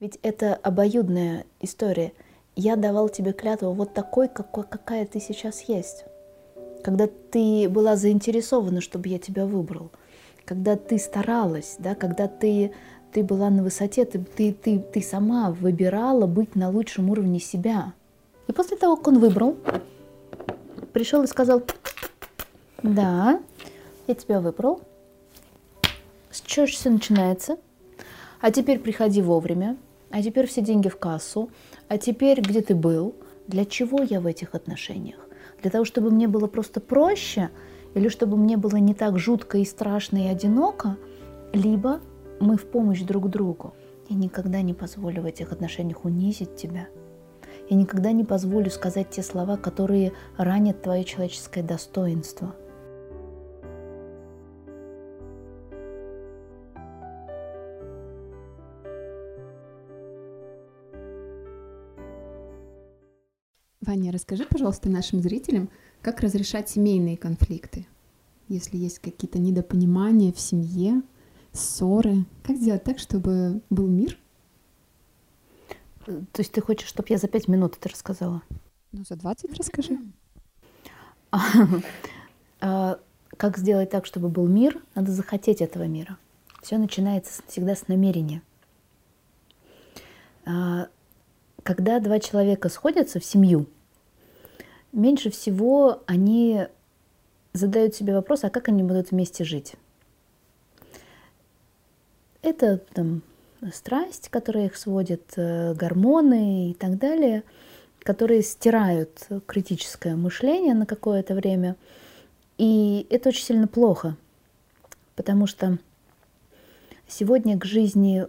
Ведь 0.00 0.18
это 0.22 0.54
обоюдная 0.54 1.44
история. 1.60 2.14
Я 2.56 2.76
давал 2.76 3.10
тебе 3.10 3.34
клятву 3.34 3.74
вот 3.74 3.92
такой, 3.92 4.28
какой, 4.28 4.64
какая 4.64 5.04
ты 5.04 5.20
сейчас 5.20 5.60
есть. 5.68 6.06
Когда 6.82 7.06
ты 7.06 7.68
была 7.68 7.96
заинтересована, 7.96 8.80
чтобы 8.80 9.10
я 9.10 9.18
тебя 9.18 9.44
выбрал. 9.44 9.90
Когда 10.46 10.76
ты 10.76 10.98
старалась, 10.98 11.76
да, 11.78 11.94
когда 11.94 12.28
ты, 12.28 12.72
ты 13.12 13.22
была 13.22 13.50
на 13.50 13.62
высоте, 13.62 14.06
ты, 14.06 14.20
ты, 14.20 14.54
ты, 14.54 14.78
ты 14.78 15.02
сама 15.02 15.50
выбирала 15.50 16.26
быть 16.26 16.56
на 16.56 16.70
лучшем 16.70 17.10
уровне 17.10 17.38
себя. 17.38 17.92
И 18.48 18.52
после 18.52 18.78
того, 18.78 18.96
как 18.96 19.08
он 19.08 19.18
выбрал, 19.18 19.54
пришел 20.94 21.22
и 21.24 21.26
сказал, 21.26 21.62
да, 22.82 23.38
я 24.06 24.14
тебя 24.14 24.40
выбрал. 24.40 24.80
С 26.30 26.40
чего 26.40 26.64
же 26.64 26.72
все 26.72 26.88
начинается? 26.88 27.58
А 28.40 28.50
теперь 28.50 28.78
приходи 28.78 29.20
вовремя. 29.20 29.76
А 30.10 30.22
теперь 30.22 30.46
все 30.46 30.60
деньги 30.60 30.88
в 30.88 30.98
кассу. 30.98 31.50
А 31.88 31.98
теперь 31.98 32.40
где 32.40 32.60
ты 32.60 32.74
был? 32.74 33.14
Для 33.46 33.64
чего 33.64 34.02
я 34.02 34.20
в 34.20 34.26
этих 34.26 34.54
отношениях? 34.54 35.20
Для 35.62 35.70
того, 35.70 35.84
чтобы 35.84 36.10
мне 36.10 36.28
было 36.28 36.46
просто 36.46 36.80
проще, 36.80 37.50
или 37.94 38.08
чтобы 38.08 38.36
мне 38.36 38.56
было 38.56 38.76
не 38.76 38.94
так 38.94 39.18
жутко 39.18 39.58
и 39.58 39.64
страшно 39.64 40.24
и 40.24 40.28
одиноко, 40.28 40.96
либо 41.52 42.00
мы 42.40 42.56
в 42.56 42.66
помощь 42.66 43.02
друг 43.02 43.28
другу. 43.28 43.74
Я 44.08 44.16
никогда 44.16 44.62
не 44.62 44.74
позволю 44.74 45.22
в 45.22 45.26
этих 45.26 45.52
отношениях 45.52 46.04
унизить 46.04 46.56
тебя. 46.56 46.88
Я 47.68 47.76
никогда 47.76 48.12
не 48.12 48.24
позволю 48.24 48.70
сказать 48.70 49.10
те 49.10 49.22
слова, 49.22 49.56
которые 49.56 50.12
ранят 50.36 50.82
твое 50.82 51.04
человеческое 51.04 51.62
достоинство– 51.62 52.54
Ваня, 63.90 64.12
расскажи, 64.12 64.46
пожалуйста, 64.46 64.88
нашим 64.88 65.20
зрителям, 65.20 65.68
как 66.00 66.20
разрешать 66.20 66.70
семейные 66.70 67.16
конфликты, 67.16 67.88
если 68.46 68.76
есть 68.76 69.00
какие-то 69.00 69.40
недопонимания 69.40 70.32
в 70.32 70.38
семье, 70.38 71.02
ссоры. 71.50 72.24
Как 72.44 72.56
сделать 72.56 72.84
так, 72.84 73.00
чтобы 73.00 73.62
был 73.68 73.88
мир? 73.88 74.16
То 76.04 76.22
есть 76.38 76.52
ты 76.52 76.60
хочешь, 76.60 76.86
чтобы 76.86 77.08
я 77.10 77.18
за 77.18 77.26
пять 77.26 77.48
минут 77.48 77.78
это 77.78 77.88
рассказала? 77.88 78.42
Ну, 78.92 79.02
за 79.08 79.16
20 79.16 79.58
расскажи. 79.58 79.98
А, 82.62 83.00
как 83.38 83.56
сделать 83.58 83.90
так, 83.90 84.06
чтобы 84.06 84.28
был 84.28 84.46
мир? 84.46 84.80
Надо 84.94 85.10
захотеть 85.10 85.62
этого 85.62 85.88
мира. 85.88 86.18
Все 86.62 86.76
начинается 86.78 87.42
всегда 87.48 87.74
с 87.74 87.88
намерения. 87.88 88.42
А, 90.44 90.88
когда 91.62 91.98
два 92.00 92.20
человека 92.20 92.68
сходятся 92.68 93.18
в 93.18 93.24
семью, 93.24 93.66
меньше 94.92 95.30
всего 95.30 96.02
они 96.06 96.66
задают 97.52 97.94
себе 97.94 98.14
вопрос, 98.14 98.44
а 98.44 98.50
как 98.50 98.68
они 98.68 98.82
будут 98.82 99.10
вместе 99.10 99.44
жить. 99.44 99.74
Это 102.42 102.78
там 102.94 103.22
страсть, 103.72 104.28
которая 104.30 104.66
их 104.66 104.76
сводит, 104.76 105.32
э, 105.36 105.74
гормоны 105.74 106.70
и 106.70 106.74
так 106.74 106.98
далее, 106.98 107.42
которые 108.02 108.42
стирают 108.42 109.28
критическое 109.46 110.16
мышление 110.16 110.74
на 110.74 110.86
какое-то 110.86 111.34
время. 111.34 111.76
И 112.56 113.06
это 113.10 113.28
очень 113.28 113.44
сильно 113.44 113.68
плохо, 113.68 114.16
потому 115.16 115.46
что 115.46 115.78
сегодня 117.08 117.58
к 117.58 117.64
жизни 117.64 118.22
э, 118.22 118.26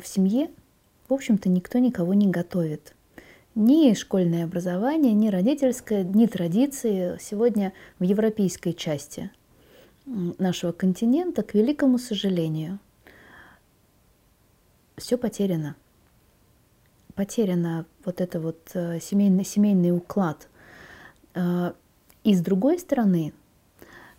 в 0.00 0.06
семье, 0.06 0.50
в 1.08 1.14
общем-то, 1.14 1.48
никто 1.48 1.78
никого 1.78 2.14
не 2.14 2.28
готовит 2.28 2.94
ни 3.54 3.94
школьное 3.94 4.44
образование, 4.44 5.12
ни 5.12 5.28
родительское, 5.28 6.02
ни 6.02 6.26
традиции 6.26 7.18
сегодня 7.20 7.72
в 7.98 8.04
европейской 8.04 8.72
части 8.72 9.30
нашего 10.06 10.72
континента, 10.72 11.42
к 11.42 11.54
великому 11.54 11.98
сожалению, 11.98 12.78
все 14.96 15.16
потеряно. 15.16 15.76
Потеряно 17.14 17.86
вот 18.04 18.20
это 18.20 18.40
вот 18.40 18.70
э, 18.74 18.98
семейный, 19.00 19.44
семейный 19.44 19.96
уклад. 19.96 20.48
Э, 21.34 21.72
и 22.24 22.34
с 22.34 22.40
другой 22.40 22.78
стороны, 22.78 23.32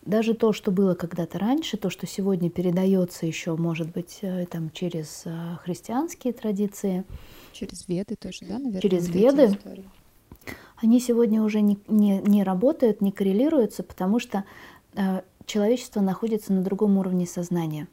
даже 0.05 0.33
то, 0.33 0.53
что 0.53 0.71
было 0.71 0.95
когда-то 0.95 1.39
раньше, 1.39 1.77
то, 1.77 1.89
что 1.89 2.07
сегодня 2.07 2.49
передается 2.49 3.25
еще, 3.25 3.55
может 3.55 3.91
быть, 3.91 4.19
э, 4.21 4.45
там, 4.45 4.69
через 4.71 5.25
христианские 5.63 6.33
традиции– 6.33 7.03
Через 7.55 7.87
веды 7.87 8.17
тоже, 8.17 8.39
да, 8.41 8.59
наверное? 8.59 8.81
Через 8.81 9.07
веды. 9.07 9.57
Они 10.75 10.99
сегодня 10.99 11.41
уже 11.41 11.61
не, 11.61 11.79
не, 11.87 12.19
не 12.19 12.43
работают, 12.43 12.99
не 12.99 13.13
коррелируются, 13.13 13.81
потому 13.81 14.19
что 14.19 14.43
э, 14.93 15.21
человечество 15.45 16.01
находится 16.01 16.51
на 16.51 16.61
другом 16.61 16.97
уровне 16.97 17.25
сознания. 17.25 17.87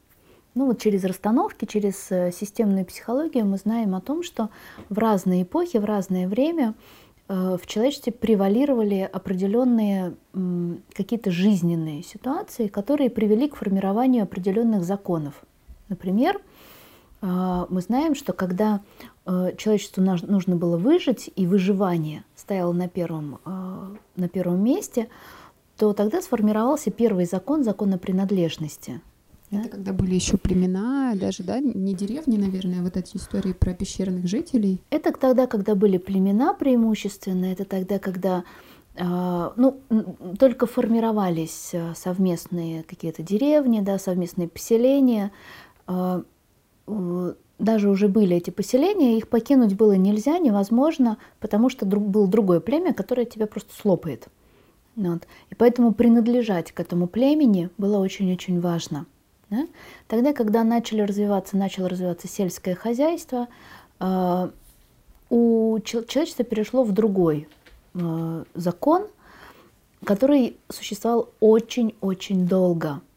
Ну 0.53 0.65
вот 0.65 0.81
через 0.81 1.05
расстановки, 1.05 1.63
через 1.63 2.11
э, 2.11 2.33
системную 2.33 2.85
психологию 2.85 3.45
мы 3.45 3.55
знаем 3.57 3.95
о 3.95 4.01
том, 4.01 4.21
что 4.21 4.49
в 4.89 4.97
разные 4.97 5.43
эпохи, 5.43 5.77
в 5.77 5.85
разное 5.85 6.27
время 6.27 6.73
э, 6.73 7.02
в 7.35 7.65
человечестве 7.65 8.11
превалировали 8.11 9.09
определенные 9.11 10.15
э, 10.33 10.75
какие-то 10.93 11.31
жизненные 11.31 12.03
ситуации, 12.03 12.67
которые 12.67 13.09
привели 13.09 13.47
к 13.47 13.55
формированию 13.55 14.23
определенных 14.23 14.83
законов. 14.83 15.43
Например, 15.89 16.39
э, 17.21 17.65
мы 17.69 17.81
знаем, 17.81 18.15
что 18.15 18.33
когда 18.33 18.81
Э, 19.25 19.51
человечеству 19.57 20.03
нужно 20.03 20.55
было 20.55 20.77
выжить, 20.77 21.31
и 21.35 21.47
выживание 21.47 22.23
стояло 22.35 22.73
на 22.73 22.89
первом, 22.89 23.39
э, 23.45 23.95
на 24.17 24.27
первом 24.27 24.63
месте, 24.63 25.07
то 25.77 25.93
тогда 25.93 26.21
сформировался 26.21 26.91
первый 26.91 27.25
закон, 27.25 27.63
закон 27.63 27.93
о 27.93 27.97
принадлежности. 27.97 29.01
Это 29.53 29.63
да? 29.63 29.69
когда 29.69 29.93
были 29.93 30.15
еще 30.15 30.37
племена, 30.37 31.13
даже, 31.15 31.43
да, 31.43 31.59
не 31.59 31.93
деревни, 31.93 32.37
наверное, 32.37 32.79
а 32.79 32.83
вот 32.83 32.97
эти 32.97 33.17
истории 33.17 33.53
про 33.53 33.73
пещерных 33.73 34.27
жителей. 34.27 34.81
Это 34.89 35.11
тогда, 35.11 35.47
когда 35.47 35.75
были 35.75 35.97
племена 35.97 36.53
преимущественно, 36.53 37.45
это 37.45 37.65
тогда, 37.65 37.99
когда 37.99 38.43
э, 38.95 39.49
ну, 39.55 39.81
только 40.39 40.65
формировались 40.65 41.73
совместные 41.95 42.83
какие-то 42.83 43.23
деревни, 43.23 43.81
да, 43.81 43.97
совместные 43.99 44.47
поселения, 44.47 45.31
даже 47.59 47.89
уже 47.89 48.07
были 48.07 48.35
эти 48.35 48.49
поселения, 48.49 49.17
их 49.17 49.27
покинуть 49.29 49.75
было 49.75 49.93
нельзя, 49.93 50.37
невозможно, 50.37 51.17
потому 51.39 51.69
что 51.69 51.85
друг, 51.85 52.03
было 52.03 52.27
другое 52.27 52.59
племя, 52.59 52.93
которое 52.93 53.25
тебя 53.25 53.47
просто 53.47 53.73
слопает. 53.73 54.27
Вот. 54.95 55.27
И 55.49 55.55
поэтому 55.55 55.93
принадлежать 55.93 56.71
к 56.71 56.79
этому 56.79 57.07
племени 57.07 57.69
было 57.77 57.97
очень-очень 57.99 58.59
важно. 58.59 59.05
Да? 59.49 59.67
Тогда, 60.07 60.33
когда 60.33 60.63
начали 60.63 61.01
развиваться, 61.01 61.57
начало 61.57 61.89
развиваться 61.89 62.27
сельское 62.27 62.75
хозяйство, 62.75 63.47
э, 63.99 64.49
у 65.29 65.79
человечества 65.83 66.43
перешло 66.45 66.83
в 66.83 66.91
другой 66.91 67.47
э, 67.93 68.43
закон, 68.53 69.07
который 70.05 70.57
существовал 70.69 71.29
очень-очень 71.39 72.47
долго– 72.47 73.01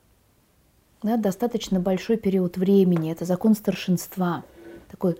да, 1.06 1.16
достаточно 1.16 1.78
большой 1.80 2.16
период 2.16 2.56
времени. 2.56 3.12
Это 3.12 3.24
закон 3.24 3.54
старшинства. 3.54 4.44
Такой 4.90 5.16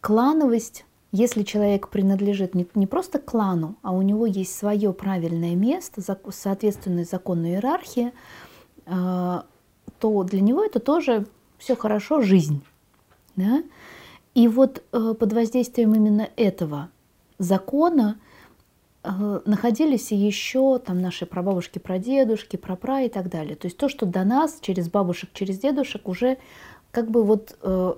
клановость, 0.00 0.84
если 1.12 1.42
человек 1.42 1.88
принадлежит 1.88 2.54
не, 2.54 2.66
не 2.74 2.86
просто 2.86 3.18
клану, 3.18 3.76
а 3.82 3.92
у 3.92 4.02
него 4.02 4.26
есть 4.26 4.56
свое 4.56 4.92
правильное 4.92 5.54
место, 5.54 6.02
соответственная 6.30 7.04
законной 7.04 7.50
иерархии, 7.50 8.12
э, 8.86 9.40
то 9.98 10.22
для 10.24 10.40
него 10.40 10.64
это 10.64 10.80
тоже 10.80 11.26
все 11.58 11.76
хорошо, 11.76 12.22
жизнь. 12.22 12.62
Да? 13.36 13.62
И 14.34 14.48
вот 14.48 14.82
э, 14.92 15.14
под 15.18 15.32
воздействием 15.32 15.94
именно 15.94 16.28
этого 16.36 16.90
закона 17.38 18.18
Э, 19.06 19.40
находились 19.44 20.10
и 20.10 20.16
еще 20.16 20.80
там 20.80 21.00
наши 21.00 21.26
прабабушки, 21.26 21.78
прадедушки, 21.78 22.56
прапра 22.56 23.04
и 23.04 23.08
так 23.08 23.30
далее. 23.30 23.54
То 23.54 23.66
есть 23.66 23.76
то, 23.76 23.88
что 23.88 24.04
до 24.04 24.24
нас 24.24 24.58
через 24.60 24.88
бабушек, 24.88 25.30
через 25.32 25.60
дедушек 25.60 26.08
уже 26.08 26.38
как 26.90 27.08
бы 27.10 27.22
вот 27.22 27.56
э, 27.62 27.94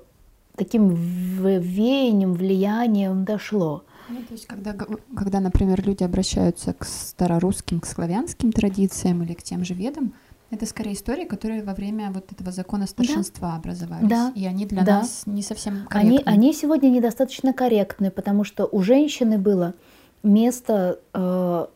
таким 0.54 0.90
веянием, 0.90 2.34
влиянием 2.34 3.24
дошло. 3.24 3.84
Ну, 4.10 4.16
то 4.16 4.34
есть, 4.34 4.46
когда, 4.46 4.74
когда, 5.16 5.40
например, 5.40 5.82
люди 5.86 6.02
обращаются 6.02 6.74
к 6.74 6.84
старорусским, 6.84 7.80
к 7.80 7.86
славянским 7.86 8.52
традициям 8.52 9.22
или 9.22 9.32
к 9.32 9.42
тем 9.42 9.64
же 9.64 9.72
ведам, 9.72 10.12
это 10.50 10.64
скорее 10.66 10.94
истории, 10.94 11.24
которые 11.24 11.62
во 11.62 11.74
время 11.74 12.10
вот 12.10 12.32
этого 12.32 12.50
закона 12.52 12.86
старшинства 12.86 13.50
да. 13.50 13.56
образовались. 13.56 14.08
Да. 14.08 14.32
И 14.34 14.46
они 14.46 14.64
для 14.66 14.82
да. 14.82 15.00
нас 15.00 15.24
не 15.26 15.42
совсем 15.42 15.86
корректны. 15.88 16.22
Они, 16.24 16.46
они 16.46 16.52
сегодня 16.54 16.88
недостаточно 16.88 17.52
корректны, 17.52 18.10
потому 18.10 18.44
что 18.44 18.66
у 18.66 18.82
женщины 18.82 19.38
было 19.38 19.74
место 20.22 21.00
э, 21.12 21.66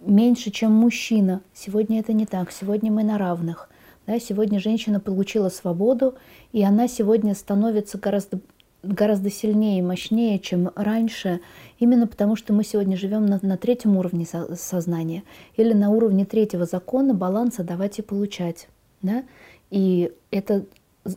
меньше, 0.00 0.50
чем 0.50 0.72
мужчина. 0.72 1.40
Сегодня 1.52 2.00
это 2.00 2.12
не 2.12 2.26
так. 2.26 2.52
Сегодня 2.52 2.92
мы 2.92 3.02
на 3.02 3.18
равных. 3.18 3.68
Да, 4.06 4.18
сегодня 4.18 4.60
женщина 4.60 4.98
получила 5.00 5.48
свободу, 5.48 6.16
и 6.52 6.62
она 6.62 6.88
сегодня 6.88 7.34
становится 7.34 7.98
гораздо 7.98 8.40
гораздо 8.82 9.30
сильнее 9.30 9.78
и 9.78 9.82
мощнее, 9.82 10.38
чем 10.38 10.70
раньше, 10.74 11.40
именно 11.78 12.06
потому 12.06 12.36
что 12.36 12.52
мы 12.52 12.64
сегодня 12.64 12.96
живем 12.96 13.26
на, 13.26 13.38
на 13.42 13.56
третьем 13.56 13.96
уровне 13.96 14.26
со, 14.26 14.54
сознания 14.56 15.22
или 15.56 15.72
на 15.72 15.90
уровне 15.90 16.24
третьего 16.24 16.66
закона 16.66 17.14
баланса 17.14 17.62
давать 17.62 17.98
и 17.98 18.02
получать. 18.02 18.68
Да? 19.00 19.24
И 19.70 20.12
это, 20.30 20.64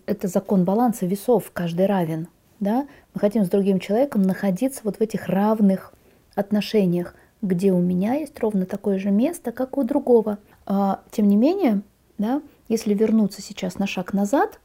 это 0.06 0.28
закон 0.28 0.64
баланса 0.64 1.06
весов, 1.06 1.52
каждый 1.54 1.88
равен. 1.88 2.28
Да? 2.60 2.88
Мы 3.14 3.20
хотим 3.20 3.46
с 3.46 3.50
другим 3.50 3.80
человеком 3.80 4.22
находиться 4.22 4.82
вот 4.84 4.98
в 4.98 5.02
этих 5.02 5.28
равных 5.28 5.94
отношениях, 6.36 7.16
где 7.42 7.72
у 7.72 7.80
меня 7.80 8.16
есть 8.16 8.40
ровно 8.40 8.66
такое 8.66 9.00
же 9.00 9.12
место, 9.12 9.52
как 9.52 9.78
у 9.78 9.84
другого. 9.84 10.38
А, 10.66 11.02
тем 11.12 11.28
не 11.28 11.36
менее, 11.36 11.82
да, 12.18 12.42
если 12.70 12.94
вернуться 12.94 13.42
сейчас 13.42 13.78
на 13.78 13.88
шаг 13.88 14.14
назад, 14.14 14.60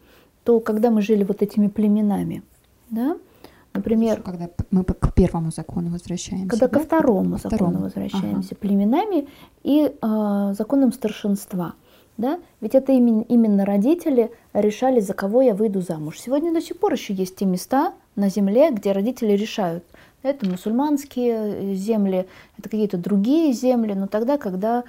то 0.45 0.61
когда 0.61 0.91
мы 0.91 1.03
жили 1.03 1.25
вот 1.25 1.43
этими 1.43 1.69
племенами, 1.69 2.43
да, 2.91 3.17
например... 3.73 4.23
Когда 4.23 4.51
мы 4.71 4.85
к 4.85 5.15
первому 5.15 5.51
закону 5.51 5.91
возвращаемся. 5.91 6.49
Когда 6.49 6.69
да? 6.69 6.79
ко 6.79 6.85
второму 6.85 7.37
ко 7.37 7.43
закону 7.43 7.57
второму. 7.57 7.79
возвращаемся, 7.85 8.51
ага. 8.53 8.61
племенами 8.61 9.29
и 9.63 9.93
э, 10.01 10.55
законом 10.57 10.93
старшинства. 10.93 11.75
Да? 12.17 12.39
Ведь 12.61 12.75
это 12.75 12.93
именно, 12.93 13.23
именно 13.23 13.65
родители 13.65 14.31
решали, 14.53 15.01
за 15.01 15.15
кого 15.15 15.41
я 15.41 15.55
выйду 15.55 15.81
замуж. 15.81 16.19
Сегодня 16.21 16.53
до 16.53 16.61
сих 16.61 16.79
пор 16.79 16.93
еще 16.93 17.15
есть 17.15 17.37
те 17.37 17.47
места 17.47 17.95
на 18.15 18.29
земле, 18.29 18.71
где 18.71 18.93
родители 18.93 19.33
решают. 19.33 19.85
Это 20.23 20.47
мусульманские 20.49 21.33
э, 21.33 21.75
земли, 21.75 22.27
это 22.59 22.69
какие-то 22.69 22.99
другие 22.99 23.53
земли, 23.53 23.95
но 23.95 24.07
тогда, 24.07 24.37
когда 24.37 24.85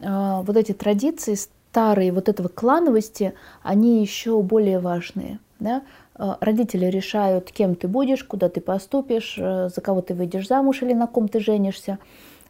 э, 0.00 0.42
вот 0.44 0.56
эти 0.56 0.72
традиции 0.72 1.34
старые, 1.34 2.12
вот 2.12 2.28
этого 2.28 2.48
клановости, 2.48 3.34
они 3.62 4.02
еще 4.02 4.42
более 4.42 4.80
важные. 4.80 5.38
Да? 5.60 5.82
Э, 6.14 6.36
родители 6.40 6.86
решают, 6.86 7.50
кем 7.50 7.74
ты 7.74 7.88
будешь, 7.88 8.24
куда 8.24 8.48
ты 8.48 8.60
поступишь, 8.60 9.36
э, 9.38 9.68
за 9.74 9.80
кого 9.80 10.02
ты 10.02 10.14
выйдешь 10.14 10.48
замуж 10.48 10.82
или 10.82 10.92
на 10.92 11.06
ком 11.06 11.28
ты 11.28 11.40
женишься. 11.40 11.98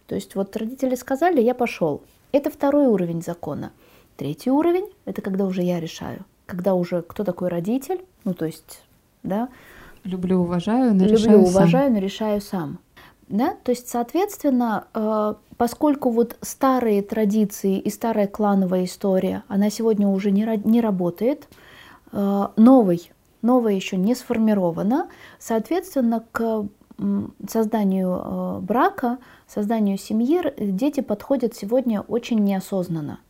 То 0.06 0.14
есть 0.14 0.34
вот 0.34 0.56
родители 0.56 0.94
сказали, 0.94 1.40
я 1.40 1.54
пошел. 1.54 2.02
Это 2.32 2.50
второй 2.50 2.86
уровень 2.86 3.22
закона. 3.22 3.72
Третий 4.16 4.50
уровень– 4.50 4.86
это 5.04 5.22
когда 5.22 5.44
уже 5.44 5.62
я 5.62 5.80
решаю. 5.80 6.24
Когда 6.46 6.74
уже 6.74 7.02
кто 7.02 7.24
такой 7.24 7.48
родитель, 7.48 8.00
ну 8.24 8.34
то 8.34 8.46
есть, 8.46 8.82
да. 9.22 9.48
Люблю, 10.04 10.40
уважаю, 10.40 10.94
но 10.94 11.04
Люблю, 11.04 11.16
решаю 11.16 11.38
уважаю, 11.38 11.70
сам. 11.70 11.92
но 11.92 11.98
решаю 12.00 12.40
сам. 12.40 12.78
Да? 13.28 13.54
То 13.62 13.70
есть, 13.70 13.88
соответственно, 13.88 14.86
э, 14.92 15.34
поскольку 15.56 16.10
вот 16.10 16.36
старые 16.40 17.02
традиции 17.02 17.78
и 17.78 17.88
старая 17.88 18.26
клановая 18.26 18.84
история, 18.84 19.44
она 19.46 19.70
сегодня 19.70 20.08
уже 20.08 20.32
не, 20.32 20.44
не 20.64 20.80
работает, 20.80 21.48
новый, 22.56 23.10
новая 23.42 23.74
еще 23.74 23.96
не 23.96 24.14
сформирована, 24.14 25.08
соответственно, 25.38 26.24
к 26.32 26.66
созданию 27.48 28.20
э, 28.22 28.58
брака, 28.60 29.18
созданию 29.46 29.98
семьи 29.98 30.40
дети 30.58 31.00
подходят 31.00 31.54
сегодня 31.54 32.00
очень 32.02 32.38
неосознанно. 32.38 33.20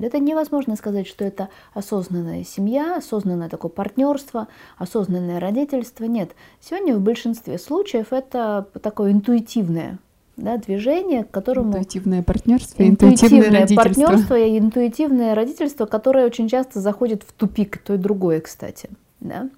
Это 0.00 0.20
невозможно 0.20 0.76
сказать, 0.76 1.08
что 1.08 1.24
это 1.24 1.48
осознанная 1.74 2.44
семья, 2.44 2.96
осознанное 2.96 3.48
такое 3.48 3.70
партнерство, 3.70 4.46
осознанное 4.76 5.40
родительство. 5.40 6.04
Нет. 6.04 6.30
Сегодня 6.60 6.94
в 6.94 7.00
большинстве 7.00 7.58
случаев 7.58 8.12
это 8.12 8.68
такое 8.80 9.10
интуитивное 9.10 9.98
да, 10.36 10.56
движение, 10.56 11.24
к 11.24 11.30
которому... 11.32 11.70
Интуитивное 11.70 12.22
партнерство, 12.22 12.82
интуитивное, 12.82 13.48
интуитивное 13.48 13.60
родительство. 13.60 13.82
партнерство 13.82 14.38
и 14.38 14.58
интуитивное 14.58 15.34
родительство, 15.34 15.86
которое 15.86 16.26
очень 16.26 16.48
часто 16.48 16.80
заходит 16.80 17.24
в 17.24 17.32
тупик, 17.32 17.78
то 17.78 17.94
и 17.94 17.96
другое, 17.96 18.40
кстати. 18.40 18.88
Да? 19.20 19.48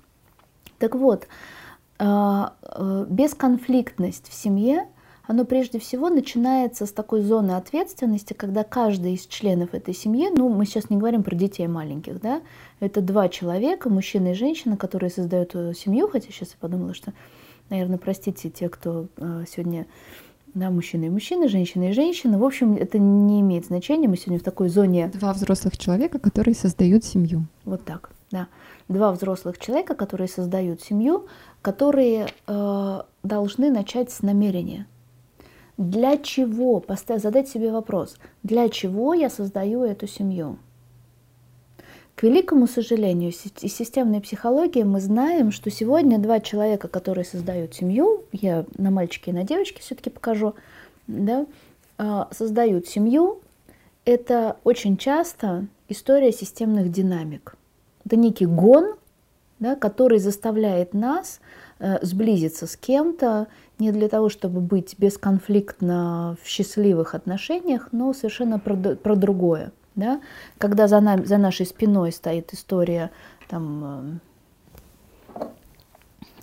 Так 0.79 0.95
вот, 0.95 1.27
а, 1.99 2.55
а, 2.63 3.05
бесконфликтность 3.09 4.29
в 4.29 4.35
семье– 4.35 4.89
оно 5.31 5.45
прежде 5.45 5.79
всего 5.79 6.09
начинается 6.09 6.87
с 6.87 6.93
такой 6.93 7.21
зоны 7.21 7.53
ответственности, 7.53 8.33
когда 8.33 8.65
каждый 8.65 9.15
из 9.15 9.27
членов 9.27 9.75
этой 9.75 9.95
семьи, 9.95 10.29
ну 10.29 10.49
мы 10.49 10.67
сейчас 10.67 10.91
не 10.91 10.97
говорим 10.97 11.23
про 11.23 11.37
детей 11.37 11.69
маленьких, 11.69 12.21
да, 12.21 12.43
это 12.81 13.01
два 13.01 13.29
человека, 13.29 13.89
мужчина 13.89 14.33
и 14.33 14.35
женщина, 14.35 14.77
которые 14.77 15.09
создают 15.09 15.55
э, 15.55 15.73
семью, 15.73 16.09
хотя 16.09 16.33
сейчас 16.33 16.49
я 16.49 16.57
подумала, 16.59 16.95
что, 16.95 17.13
наверное, 17.69 17.97
простите 17.97 18.51
те, 18.51 18.69
кто 18.69 19.07
э, 19.19 19.45
сегодня 19.49 19.87
да, 20.55 20.69
мужчина 20.71 21.05
и 21.05 21.11
мужчина, 21.11 21.47
женщина 21.47 21.91
и 21.91 21.93
женщина. 21.93 22.37
В 22.37 22.45
общем, 22.45 22.75
это 22.75 22.99
не 22.99 23.41
имеет 23.41 23.67
значения. 23.67 24.09
Мы 24.09 24.17
сегодня 24.17 24.41
в 24.41 24.43
такой 24.43 24.69
зоне... 24.69 25.13
Два 25.15 25.33
взрослых 25.33 25.79
человека, 25.79 26.19
которые 26.19 26.57
создают 26.57 27.05
семью. 27.05 27.47
Вот 27.65 27.85
так, 27.85 28.11
да. 28.33 28.49
Два 28.91 29.13
взрослых 29.13 29.57
человека, 29.59 29.95
которые 29.95 30.27
создают 30.27 30.83
семью, 30.83 31.29
которые 31.63 32.27
э, 32.49 33.03
должны 33.23 33.71
начать 33.71 34.11
с 34.11 34.21
намерения. 34.21 34.89
Для 35.79 36.17
чего? 36.17 36.81
Поставь, 36.81 37.23
задать 37.23 37.49
себе 37.49 37.71
вопрос. 37.71 38.17
Для 38.43 38.69
чего 38.69 39.15
я 39.15 39.31
создаю 39.31 39.85
эту 39.85 40.09
семью? 40.09 40.59
К 42.17 42.25
великому 42.25 42.67
сожалению, 42.67 43.31
из 43.31 43.73
системной 43.73 44.21
психологии 44.21 44.83
мы 44.83 45.01
знаем, 45.01 45.53
что 45.53 45.71
сегодня 45.71 46.19
два 46.19 46.41
человека, 46.41 46.89
которые 46.89 47.25
создают 47.25 47.73
семью, 47.75 48.25
я 48.33 48.67
на 48.77 48.91
мальчике 48.91 49.31
и 49.31 49.35
на 49.35 49.45
девочке 49.45 49.83
все-таки 49.83 50.11
покажу, 50.11 50.55
да, 51.07 51.47
а, 51.97 52.27
создают 52.33 52.89
семью, 52.89 53.39
это 54.05 54.57
очень 54.65 54.97
часто 54.97 55.69
история 55.89 56.33
системных 56.33 56.91
динамик. 56.91 57.55
Это 58.11 58.17
некий 58.17 58.47
гон, 58.47 58.97
да, 59.61 59.77
который 59.77 60.19
заставляет 60.19 60.95
нас 60.95 61.41
э, 61.79 62.05
сблизиться 62.05 62.67
с 62.67 62.77
кем-то 62.77 63.47
не 63.79 63.93
для 63.93 64.09
того, 64.09 64.29
чтобы 64.29 64.61
быть 64.61 64.97
бесконфликтно 64.99 66.37
в 66.43 66.49
счастливых 66.49 67.15
отношениях, 67.15 67.91
но 67.93 68.13
совершенно 68.13 68.59
про, 68.59 68.75
про 68.75 69.15
другое. 69.15 69.71
Да? 69.95 70.21
Когда 70.59 70.89
за, 70.89 70.99
нами, 70.99 71.25
за 71.25 71.39
нашей 71.39 71.67
спиной 71.67 72.11
стоит 72.11 72.53
история, 72.53 73.13
там, 73.49 74.19
э, 75.37 75.43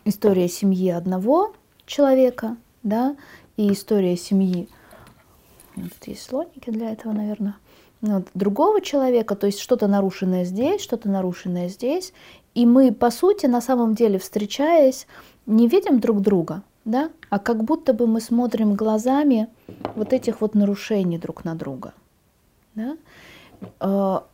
история 0.06 0.48
семьи 0.48 0.90
одного 0.90 1.54
человека, 1.86 2.56
да, 2.84 3.18
и 3.58 3.74
история 3.74 4.16
семьи, 4.16 4.70
вот 5.76 5.92
есть 6.06 6.24
слоники 6.24 6.70
для 6.70 6.94
этого, 6.94 7.12
наверное, 7.12 7.56
другого 8.02 8.82
человека, 8.82 9.36
то 9.36 9.48
есть 9.48 9.60
что-то 9.60 9.88
нарушенное 9.88 10.46
здесь, 10.46 10.82
что-то 10.82 11.10
нарушенное 11.10 11.68
здесь, 11.70 12.14
и 12.54 12.66
мы, 12.66 12.92
по 12.92 13.10
сути, 13.12 13.46
на 13.46 13.62
самом 13.62 13.96
деле, 13.96 14.20
встречаясь, 14.20 15.08
не 15.46 15.68
видим 15.68 16.00
друг 16.00 16.22
друга, 16.22 16.64
да, 16.86 17.10
а 17.30 17.40
как 17.40 17.64
будто 17.64 17.94
бы 17.94 18.08
мы 18.08 18.22
смотрим 18.22 18.76
глазами 18.76 19.48
вот 19.96 20.14
этих 20.14 20.42
вот 20.42 20.56
нарушений 20.56 21.18
друг 21.18 21.44
на 21.44 21.56
друга. 21.56 21.94
Да? 22.76 22.98
А, 23.80 24.26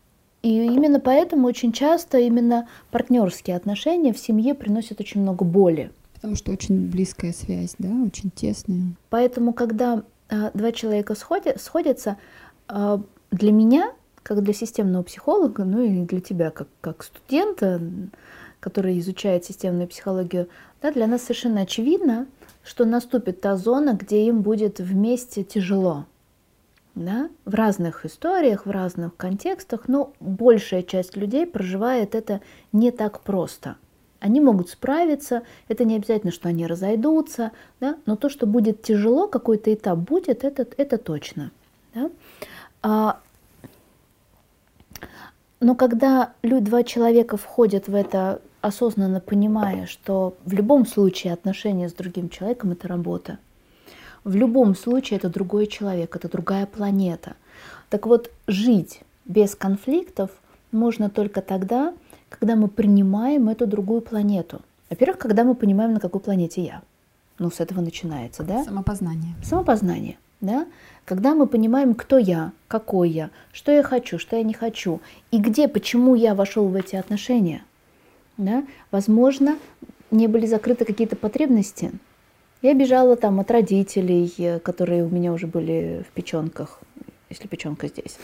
и 0.41 0.65
именно 0.65 0.99
поэтому 0.99 1.47
очень 1.47 1.71
часто 1.71 2.19
именно 2.19 2.67
партнерские 2.91 3.55
отношения 3.55 4.13
в 4.13 4.19
семье 4.19 4.53
приносят 4.53 4.99
очень 4.99 5.21
много 5.21 5.45
боли. 5.45 5.91
Потому 6.15 6.35
что 6.35 6.51
очень 6.51 6.89
близкая 6.89 7.33
связь, 7.33 7.75
да, 7.77 7.89
очень 7.89 8.29
тесная. 8.29 8.93
Поэтому, 9.09 9.53
когда 9.53 10.03
а, 10.29 10.51
два 10.53 10.71
человека 10.71 11.15
сходят, 11.15 11.61
сходятся, 11.61 12.17
а, 12.67 13.01
для 13.33 13.51
меня, 13.51 13.91
как 14.21 14.41
для 14.41 14.53
системного 14.53 15.03
психолога, 15.03 15.63
ну 15.63 15.81
и 15.81 16.05
для 16.05 16.21
тебя, 16.21 16.51
как, 16.51 16.67
как 16.81 17.03
студента, 17.03 17.81
который 18.59 18.99
изучает 18.99 19.43
системную 19.43 19.87
психологию, 19.87 20.47
да, 20.81 20.91
для 20.91 21.07
нас 21.07 21.23
совершенно 21.23 21.61
очевидно, 21.61 22.27
что 22.63 22.85
наступит 22.85 23.41
та 23.41 23.57
зона, 23.57 23.97
где 23.99 24.25
им 24.27 24.41
будет 24.41 24.79
вместе 24.79 25.43
тяжело. 25.43 26.05
Да? 26.95 27.29
В 27.43 27.55
разных 27.55 28.05
историях, 28.05 28.67
в 28.67 28.69
разных 28.69 29.15
контекстах, 29.17 29.87
но 29.87 30.13
большая 30.19 30.83
часть 30.83 31.17
людей 31.17 31.47
проживает 31.47 32.13
это 32.13 32.41
не 32.71 32.91
так 32.91 33.21
просто. 33.21 33.77
Они 34.19 34.39
могут 34.39 34.69
справиться, 34.69 35.41
это 35.67 35.83
не 35.85 35.95
обязательно, 35.95 36.31
что 36.31 36.49
они 36.49 36.67
разойдутся, 36.67 37.51
да? 37.81 37.97
но 38.05 38.15
то, 38.15 38.29
что 38.29 38.45
будет 38.45 38.83
тяжело, 38.83 39.27
какой-то 39.27 39.73
этап 39.73 39.97
будет, 39.97 40.43
это, 40.43 40.67
это 40.77 40.97
точно. 40.97 41.51
Да? 41.95 42.09
А, 42.83 43.19
но 45.59 45.75
когда 45.75 46.33
люди, 46.43 46.65
два 46.65 46.83
человека 46.83 47.37
входят 47.37 47.87
в 47.87 47.95
это 47.95 48.41
осознанно 48.61 49.19
понимая, 49.19 49.87
что 49.87 50.35
в 50.45 50.53
любом 50.53 50.85
случае 50.85 51.33
отношения 51.33 51.89
с 51.89 51.93
другим 51.93 52.29
человеком 52.29 52.71
это 52.71 52.87
работа. 52.87 53.39
В 54.23 54.35
любом 54.35 54.75
случае 54.75 55.17
это 55.17 55.29
другой 55.29 55.67
человек, 55.67 56.15
это 56.15 56.29
другая 56.29 56.65
планета. 56.65 57.35
Так 57.89 58.05
вот, 58.05 58.31
жить 58.47 59.01
без 59.25 59.55
конфликтов 59.55 60.31
можно 60.71 61.09
только 61.09 61.41
тогда, 61.41 61.93
когда 62.29 62.55
мы 62.55 62.69
принимаем 62.69 63.49
эту 63.49 63.67
другую 63.67 64.01
планету. 64.01 64.61
Во-первых, 64.89 65.17
когда 65.17 65.43
мы 65.43 65.55
понимаем, 65.55 65.93
на 65.93 65.99
какой 65.99 66.21
планете 66.21 66.63
я. 66.63 66.81
Ну, 67.39 67.51
с 67.51 67.59
этого 67.59 67.81
начинается, 67.81 68.43
да? 68.43 68.63
Самопознание. 68.63 69.35
Самопознание, 69.43 70.17
да? 70.43 70.67
Когда 71.05 71.33
мы 71.33 71.47
понимаем, 71.47 71.95
кто 71.95 72.19
я, 72.19 72.51
какой 72.67 73.09
я, 73.09 73.31
что 73.51 73.71
я 73.71 73.81
хочу, 73.81 74.19
что 74.19 74.35
я 74.35 74.43
не 74.43 74.53
хочу, 74.53 75.01
и 75.31 75.39
где, 75.39 75.67
почему 75.67 76.13
я 76.13 76.35
вошел 76.35 76.67
в 76.67 76.75
эти 76.75 76.95
отношения– 76.95 77.63
да, 78.37 78.63
возможно, 78.91 79.57
не 80.11 80.27
были 80.27 80.45
закрыты 80.45 80.85
какие-то 80.85 81.15
потребности. 81.15 81.91
Я 82.61 82.73
бежала 82.73 83.15
там 83.15 83.39
от 83.39 83.51
родителей, 83.51 84.33
э, 84.37 84.59
которые 84.59 85.03
у 85.03 85.09
меня 85.09 85.33
уже 85.33 85.47
были 85.47 86.05
в 86.07 86.11
печенках, 86.13 86.79
если 87.29 87.47
печенка 87.47 87.87
здесь, 87.87 88.17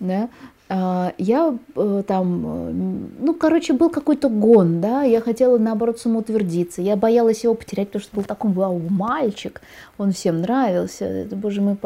да, 0.00 0.28
я 0.68 1.58
э, 1.76 2.02
там, 2.06 2.46
э, 2.46 2.72
ну, 3.20 3.34
короче, 3.34 3.74
был 3.74 3.90
какой-то 3.90 4.30
гон, 4.30 4.80
да, 4.80 5.02
я 5.02 5.20
хотела, 5.20 5.58
наоборот, 5.58 5.98
самоутвердиться, 5.98 6.80
я 6.80 6.96
боялась 6.96 7.44
его 7.44 7.54
потерять, 7.54 7.88
потому 7.88 8.02
что 8.02 8.16
был 8.16 8.22
такой 8.22 8.52
вау, 8.52 8.80
мальчик, 8.88 9.60
он 9.98 10.12
всем 10.12 10.40
нравился, 10.40 11.04
это, 11.04 11.36
боже 11.36 11.60
мой, 11.60 11.76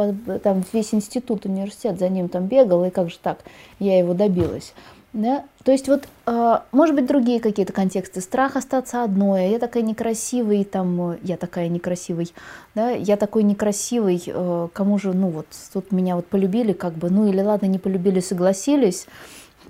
там 0.43 0.63
весь 0.73 0.95
институт, 0.95 1.45
университет 1.45 1.99
за 1.99 2.09
ним 2.09 2.29
там 2.29 2.47
бегал, 2.47 2.85
и 2.85 2.91
как 2.91 3.11
же 3.11 3.19
так, 3.21 3.41
я 3.81 3.99
его 3.99 4.15
добилась. 4.15 4.75
Да? 5.19 5.45
То 5.65 5.73
есть 5.73 5.89
вот, 5.89 6.07
э, 6.27 6.59
может 6.71 6.95
быть, 6.95 7.07
другие 7.07 7.41
какие-то 7.41 7.73
контексты. 7.73 8.21
Страх 8.21 8.55
остаться 8.55 9.03
одной. 9.03 9.51
Я 9.51 9.59
такая 9.59 9.83
некрасивый, 9.83 10.63
там, 10.63 11.19
я 11.25 11.37
такая 11.37 11.67
некрасивый, 11.67 12.33
да, 12.77 12.91
я 12.91 13.17
такой 13.17 13.43
некрасивый, 13.43 14.23
э, 14.25 14.69
кому 14.73 14.97
же, 14.97 15.13
ну 15.15 15.31
вот, 15.31 15.47
тут 15.73 15.91
меня 15.91 16.15
вот 16.15 16.29
полюбили, 16.29 16.73
как 16.73 16.93
бы, 16.93 17.11
ну 17.11 17.29
или 17.29 17.41
ладно, 17.41 17.67
не 17.67 17.81
полюбили, 17.81 18.21
согласились, 18.21 19.09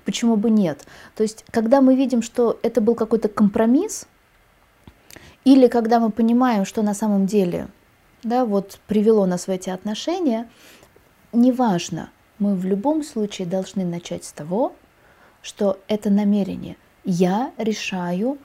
почему 0.05 0.35
бы 0.35 0.51
нет? 0.51 0.85
То 1.15 1.23
есть, 1.23 1.43
когда 1.49 1.81
мы 1.81 1.95
видим, 1.95 2.21
что 2.21 2.59
это 2.61 2.79
был 2.79 2.93
какой-то 2.93 3.27
компромисс, 3.27 4.05
или 5.45 5.65
когда 5.65 5.99
мы 5.99 6.11
понимаем, 6.11 6.63
что 6.63 6.83
на 6.83 6.93
самом 6.93 7.25
деле, 7.25 7.69
да, 8.21 8.45
вот 8.45 8.79
привело 8.85 9.25
нас 9.25 9.47
в 9.47 9.49
эти 9.49 9.71
отношения, 9.71 10.47
неважно, 11.33 12.11
мы 12.37 12.53
в 12.53 12.65
любом 12.65 13.01
случае 13.01 13.47
должны 13.47 13.83
начать 13.83 14.25
с 14.25 14.31
того, 14.31 14.73
что 15.41 15.79
это 15.87 16.09
намерение. 16.09 16.77
Я 17.03 17.51
решаю 17.57 18.37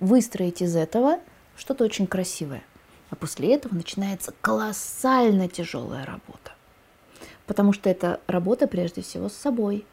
выстроить 0.00 0.62
из 0.62 0.76
этого 0.76 1.20
что-то 1.56 1.84
очень 1.84 2.06
красивое. 2.06 2.62
А 3.10 3.16
после 3.16 3.54
этого 3.54 3.74
начинается 3.74 4.32
колоссально 4.40 5.48
тяжелая 5.48 6.06
работа. 6.06 6.52
Потому 7.46 7.72
что 7.72 7.90
это 7.90 8.20
работа 8.26 8.66
прежде 8.66 9.02
всего 9.02 9.28
с 9.28 9.34
собой. 9.34 9.84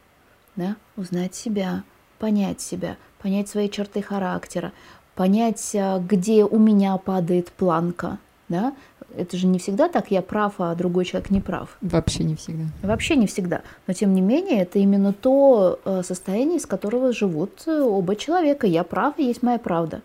Да? 0.55 0.75
Узнать 0.95 1.35
себя, 1.35 1.83
понять 2.19 2.61
себя, 2.61 2.97
понять 3.19 3.49
свои 3.49 3.69
черты 3.69 4.01
характера, 4.01 4.71
понять, 5.15 5.75
а, 5.75 5.99
где 5.99 6.45
у 6.45 6.57
меня 6.59 6.97
падает 6.97 7.51
планка, 7.51 8.19
да, 8.49 8.73
это 9.17 9.37
же 9.37 9.47
не 9.47 9.59
всегда 9.59 9.89
так, 9.89 10.11
я 10.11 10.21
прав, 10.21 10.55
а 10.59 10.75
другой 10.75 11.05
человек 11.05 11.31
не 11.31 11.41
прав. 11.41 11.77
Вообще 11.81 12.23
не 12.23 12.35
всегда. 12.35 12.65
Вообще 12.83 13.15
не 13.15 13.27
всегда. 13.27 13.61
Но 13.87 13.93
тем 13.93 14.13
не 14.13 14.21
менее, 14.21 14.61
это 14.61 14.79
именно 14.79 15.13
то 15.13 15.79
э, 15.83 16.03
состояние, 16.03 16.57
из 16.57 16.65
которого 16.65 17.11
живут 17.11 17.63
э, 17.65 17.81
оба 17.81 18.15
человека. 18.15 18.67
Я 18.67 18.83
прав, 18.83 19.15
и 19.17 19.23
есть 19.23 19.43
моя 19.43 19.57
правда. 19.57 20.01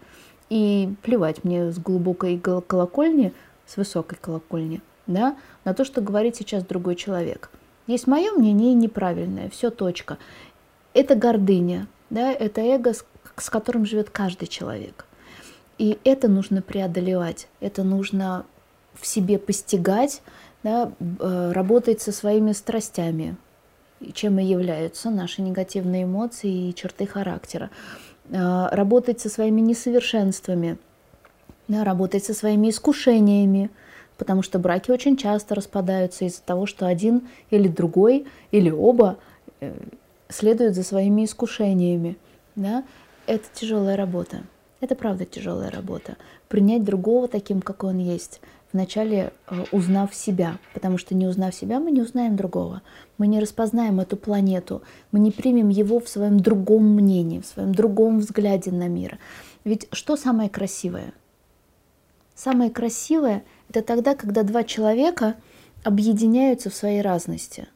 И 0.48 0.92
плевать 1.02 1.44
мне 1.44 1.70
с 1.72 1.78
глубокой 1.78 2.38
колокольни, 2.38 3.32
с 3.66 3.76
высокой 3.76 4.18
колокольни, 4.20 4.80
да, 5.06 5.36
на 5.64 5.74
то, 5.74 5.84
что 5.84 6.00
говорит 6.00 6.36
сейчас 6.36 6.64
другой 6.64 6.96
человек. 6.96 7.50
Есть 7.86 8.06
мое 8.06 8.32
мнение 8.32 8.74
неправильное, 8.74 9.48
все 9.50 9.70
точка. 9.70 10.18
Это 10.94 11.14
гордыня, 11.14 11.86
да, 12.10 12.32
это 12.32 12.60
эго, 12.60 12.92
с, 12.92 13.04
с 13.36 13.50
которым 13.50 13.86
живет 13.86 14.10
каждый 14.10 14.46
человек. 14.46 15.06
И 15.78 15.98
это 16.04 16.28
нужно 16.28 16.62
преодолевать, 16.62 17.48
это 17.60 17.82
нужно 17.82 18.44
в 18.94 19.06
себе 19.06 19.38
постигать, 19.38 20.22
да, 20.62 20.92
э, 21.00 21.52
работать 21.52 22.00
со 22.00 22.12
своими 22.12 22.52
страстями, 22.52 23.36
чем 24.14 24.38
и 24.38 24.44
являются 24.44 25.10
наши 25.10 25.42
негативные 25.42 26.04
эмоции 26.04 26.68
и 26.68 26.74
черты 26.74 27.06
характера. 27.06 27.70
Э, 28.30 28.68
работать 28.70 29.20
со 29.20 29.28
своими 29.28 29.60
несовершенствами, 29.60 30.78
да, 31.68 31.84
работать 31.84 32.24
со 32.24 32.34
своими 32.34 32.70
искушениями, 32.70 33.70
потому 34.18 34.42
что 34.42 34.58
браки 34.58 34.90
очень 34.90 35.16
часто 35.16 35.54
распадаются 35.54 36.24
из-за 36.24 36.42
того, 36.42 36.66
что 36.66 36.86
один 36.86 37.28
или 37.50 37.68
другой, 37.68 38.26
или 38.50 38.70
оба 38.70 39.18
э, 39.60 39.72
следуют 40.28 40.74
за 40.74 40.84
своими 40.84 41.24
искушениями. 41.24 42.16
Да? 42.54 42.84
Это 43.26 43.44
тяжелая 43.52 43.96
работа. 43.96 44.42
Это 44.80 44.96
правда 44.96 45.24
тяжелая 45.24 45.70
работа. 45.70 46.16
Принять 46.48 46.84
другого 46.84 47.28
таким, 47.28 47.62
какой 47.62 47.90
он 47.90 47.98
есть, 47.98 48.40
вначале 48.72 49.32
э, 49.46 49.64
узнав 49.72 50.14
себя, 50.14 50.58
потому 50.74 50.98
что 50.98 51.14
не 51.14 51.26
узнав 51.26 51.54
себя, 51.54 51.80
мы 51.80 51.90
не 51.90 52.00
узнаем 52.00 52.36
другого. 52.36 52.82
Мы 53.18 53.26
не 53.26 53.40
распознаем 53.40 54.00
эту 54.00 54.16
планету, 54.16 54.82
мы 55.10 55.20
не 55.20 55.30
примем 55.30 55.68
его 55.68 56.00
в 56.00 56.08
своем 56.08 56.40
другом 56.40 56.84
мнении, 56.94 57.40
в 57.40 57.46
своем 57.46 57.74
другом 57.74 58.18
взгляде 58.20 58.70
на 58.70 58.88
мир. 58.88 59.18
Ведь 59.64 59.88
что 59.92 60.16
самое 60.16 60.48
красивое? 60.48 61.12
Самое 62.34 62.70
красивое– 62.70 63.44
это 63.68 63.82
тогда, 63.82 64.14
когда 64.14 64.42
два 64.42 64.64
человека 64.64 65.34
объединяются 65.84 66.70
в 66.70 66.74
своей 66.74 67.02
разности. 67.02 67.68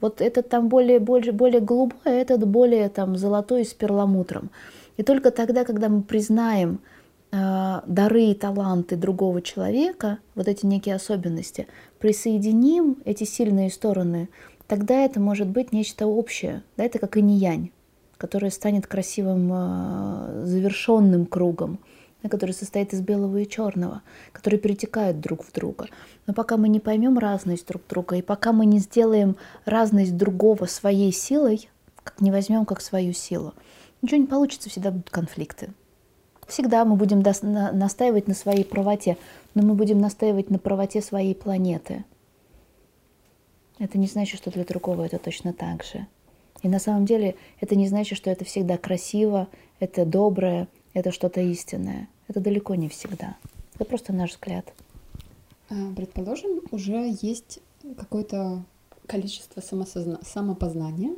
Вот 0.00 0.20
этот 0.20 0.48
там 0.48 0.68
более, 0.68 1.00
более, 1.00 1.32
более 1.32 1.60
голубой, 1.60 1.98
а 2.04 2.10
этот 2.10 2.46
более 2.46 2.88
там 2.90 3.16
золотой 3.16 3.64
с 3.64 3.72
перламутром. 3.72 4.50
И 4.96 5.02
только 5.02 5.30
тогда, 5.30 5.64
когда 5.64 5.88
мы 5.88 6.02
признаем– 6.02 6.80
дары 7.34 8.24
и 8.24 8.34
таланты 8.34 8.96
другого 8.96 9.42
человека, 9.42 10.18
вот 10.34 10.46
эти 10.46 10.66
некие 10.66 10.94
особенности, 10.94 11.66
присоединим 11.98 12.98
эти 13.04 13.24
сильные 13.24 13.70
стороны, 13.70 14.28
тогда 14.68 15.04
это 15.04 15.20
может 15.20 15.48
быть 15.48 15.72
нечто 15.72 16.06
общее. 16.06 16.62
Да, 16.76 16.84
это 16.84 16.98
как 16.98 17.16
инь-янь, 17.16 17.70
станет 18.50 18.86
красивым 18.86 19.50
э, 19.52 20.44
завершенным 20.44 21.26
кругом, 21.26 21.80
который 22.28 22.52
состоит 22.52 22.92
из 22.92 23.00
белого 23.00 23.38
и 23.38 23.48
черного, 23.48 24.02
которые 24.32 24.60
перетекают 24.60 25.20
друг 25.20 25.44
в 25.44 25.52
друга. 25.52 25.88
Но 26.26 26.34
пока 26.34 26.56
мы 26.56 26.68
не 26.68 26.80
поймем 26.80 27.18
разность 27.18 27.66
друг 27.66 27.82
друга, 27.88 28.16
и 28.16 28.22
пока 28.22 28.52
мы 28.52 28.64
не 28.64 28.78
сделаем 28.78 29.36
разность 29.64 30.16
другого 30.16 30.66
своей 30.66 31.12
силой, 31.12 31.68
как 32.02 32.20
не 32.20 32.30
возьмем 32.30 32.64
как 32.64 32.80
свою 32.80 33.12
силу, 33.12 33.54
ничего 34.02 34.20
не 34.20 34.26
получится, 34.26 34.70
всегда 34.70 34.90
будут 34.90 35.10
конфликты. 35.10 35.70
Всегда 36.48 36.84
мы 36.84 36.96
будем 36.96 37.20
настаивать 37.20 38.28
на 38.28 38.34
своей 38.34 38.64
правоте, 38.64 39.16
но 39.54 39.62
мы 39.62 39.74
будем 39.74 39.98
настаивать 39.98 40.50
на 40.50 40.58
правоте 40.58 41.00
своей 41.00 41.34
планеты. 41.34 42.04
Это 43.78 43.98
не 43.98 44.06
значит, 44.06 44.38
что 44.38 44.50
для 44.50 44.64
другого 44.64 45.04
это 45.04 45.18
точно 45.18 45.52
так 45.52 45.82
же. 45.82 46.06
И 46.62 46.68
на 46.68 46.78
самом 46.78 47.06
деле 47.06 47.34
это 47.60 47.76
не 47.76 47.88
значит, 47.88 48.16
что 48.16 48.30
это 48.30 48.44
всегда 48.44 48.78
красиво, 48.78 49.48
это 49.80 50.04
доброе, 50.04 50.68
это 50.92 51.10
что-то 51.10 51.40
истинное. 51.40 52.08
Это 52.28 52.40
далеко 52.40 52.74
не 52.74 52.88
всегда. 52.88 53.36
Это 53.74 53.84
просто 53.84 54.12
наш 54.12 54.30
взгляд. 54.30 54.72
А, 55.68 55.74
предположим, 55.94 56.62
уже 56.70 57.14
есть 57.20 57.58
какое-то 57.98 58.62
количество 59.06 59.60
самосозна... 59.60 60.20
самопознания 60.22 61.16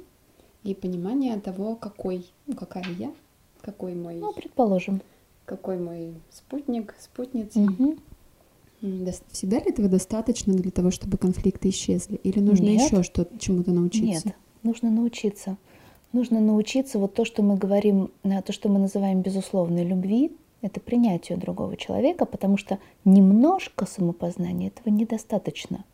и 0.64 0.74
понимания 0.74 1.38
того, 1.38 1.76
какой, 1.76 2.26
ну, 2.46 2.56
какая 2.56 2.90
я, 2.98 3.12
какой 3.60 3.94
мой... 3.94 4.16
Ну, 4.16 4.32
предположим 4.32 5.00
какой 5.46 5.78
мой 5.78 6.14
спутник, 6.30 6.94
спутница. 7.00 7.60
Угу. 7.60 7.96
Всегда 9.30 9.56
ли 9.56 9.70
этого 9.70 9.88
достаточно 9.88 10.52
для 10.52 10.70
того, 10.70 10.90
чтобы 10.90 11.16
конфликты 11.16 11.70
исчезли? 11.70 12.16
Или 12.16 12.40
нужно 12.40 12.66
Нет. 12.66 12.82
еще 12.82 13.02
что 13.02 13.26
чему-то 13.38 13.72
научиться? 13.72 14.28
Нет, 14.28 14.36
нужно 14.62 14.90
научиться. 14.90 15.56
Нужно 16.12 16.40
научиться 16.40 16.98
вот 16.98 17.14
то, 17.14 17.24
что 17.24 17.42
мы 17.42 17.56
говорим, 17.56 18.10
э, 18.22 18.42
то, 18.42 18.52
что 18.52 18.68
мы 18.68 18.78
называем 18.78 19.22
безусловной 19.22 19.84
любви, 19.84 20.32
это 20.62 20.80
принятие 20.80 21.36
другого 21.36 21.76
человека, 21.76 22.26
потому 22.26 22.56
что 22.56 22.78
немножко 23.04 23.86
самопознания 23.86 24.68
этого 24.68 24.92
недостаточно. 24.92 25.84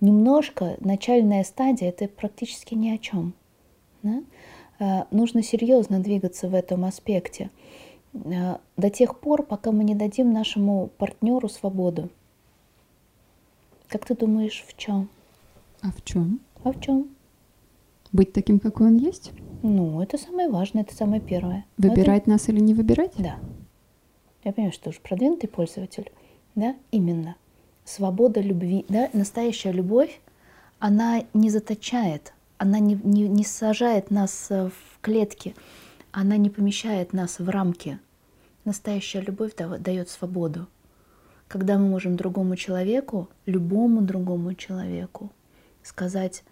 Немножко 0.00 0.76
начальная 0.80 1.44
стадия 1.44 1.88
это 1.90 2.08
практически 2.08 2.74
ни 2.74 2.90
о 2.90 2.98
чем. 2.98 3.34
Да? 4.02 4.22
Э, 4.78 5.04
нужно 5.10 5.42
серьезно 5.42 6.00
двигаться 6.00 6.48
в 6.48 6.54
этом 6.54 6.84
аспекте. 6.84 7.50
Э, 8.12 8.56
до 8.76 8.90
тех 8.90 9.18
пор, 9.18 9.42
пока 9.42 9.72
мы 9.72 9.84
не 9.84 9.94
дадим 9.94 10.32
нашему 10.32 10.90
партнеру 10.98 11.48
свободу. 11.48 12.10
Как 13.88 14.04
ты 14.04 14.14
думаешь, 14.14 14.64
в 14.66 14.76
чем? 14.76 15.08
А 15.82 15.90
в 15.90 16.02
чем? 16.04 16.40
А 16.62 16.72
в 16.72 16.80
чем? 16.80 17.08
Быть 18.12 18.32
таким, 18.32 18.58
какой 18.58 18.88
он 18.88 18.96
есть? 18.96 19.32
Ну, 19.62 20.00
это 20.00 20.18
самое 20.18 20.48
важное, 20.48 20.82
это 20.82 20.94
самое 20.94 21.20
первое. 21.20 21.64
Выбирать 21.76 22.22
это... 22.22 22.30
нас 22.30 22.48
или 22.48 22.60
не 22.60 22.74
выбирать? 22.74 23.12
Да. 23.18 23.38
Я 24.44 24.52
понимаю, 24.52 24.72
что 24.72 24.84
ты 24.84 24.90
уже 24.90 25.00
продвинутый 25.00 25.48
пользователь. 25.48 26.10
Да, 26.54 26.74
именно. 26.90 27.36
Свобода 27.84 28.40
любви, 28.40 28.84
да, 28.88 29.08
настоящая 29.12 29.72
любовь, 29.72 30.20
она 30.78 31.24
не 31.34 31.50
заточает, 31.50 32.32
она 32.58 32.78
не, 32.78 32.94
не, 32.94 33.28
не 33.28 33.44
сажает 33.44 34.10
нас 34.10 34.46
э, 34.50 34.68
в 34.68 35.00
клетки, 35.00 35.54
она 36.12 36.36
не 36.36 36.50
помещает 36.50 37.12
нас 37.12 37.38
в 37.38 37.48
рамки. 37.48 37.98
Настоящая 38.64 39.20
любовь 39.20 39.54
дает 39.56 40.08
свободу. 40.08 40.66
Когда 41.48 41.78
мы 41.78 41.88
можем 41.88 42.16
другому 42.16 42.56
человеку, 42.56 43.28
любому 43.46 44.02
другому 44.02 44.54
человеку, 44.54 45.32
сказать, 45.82 46.44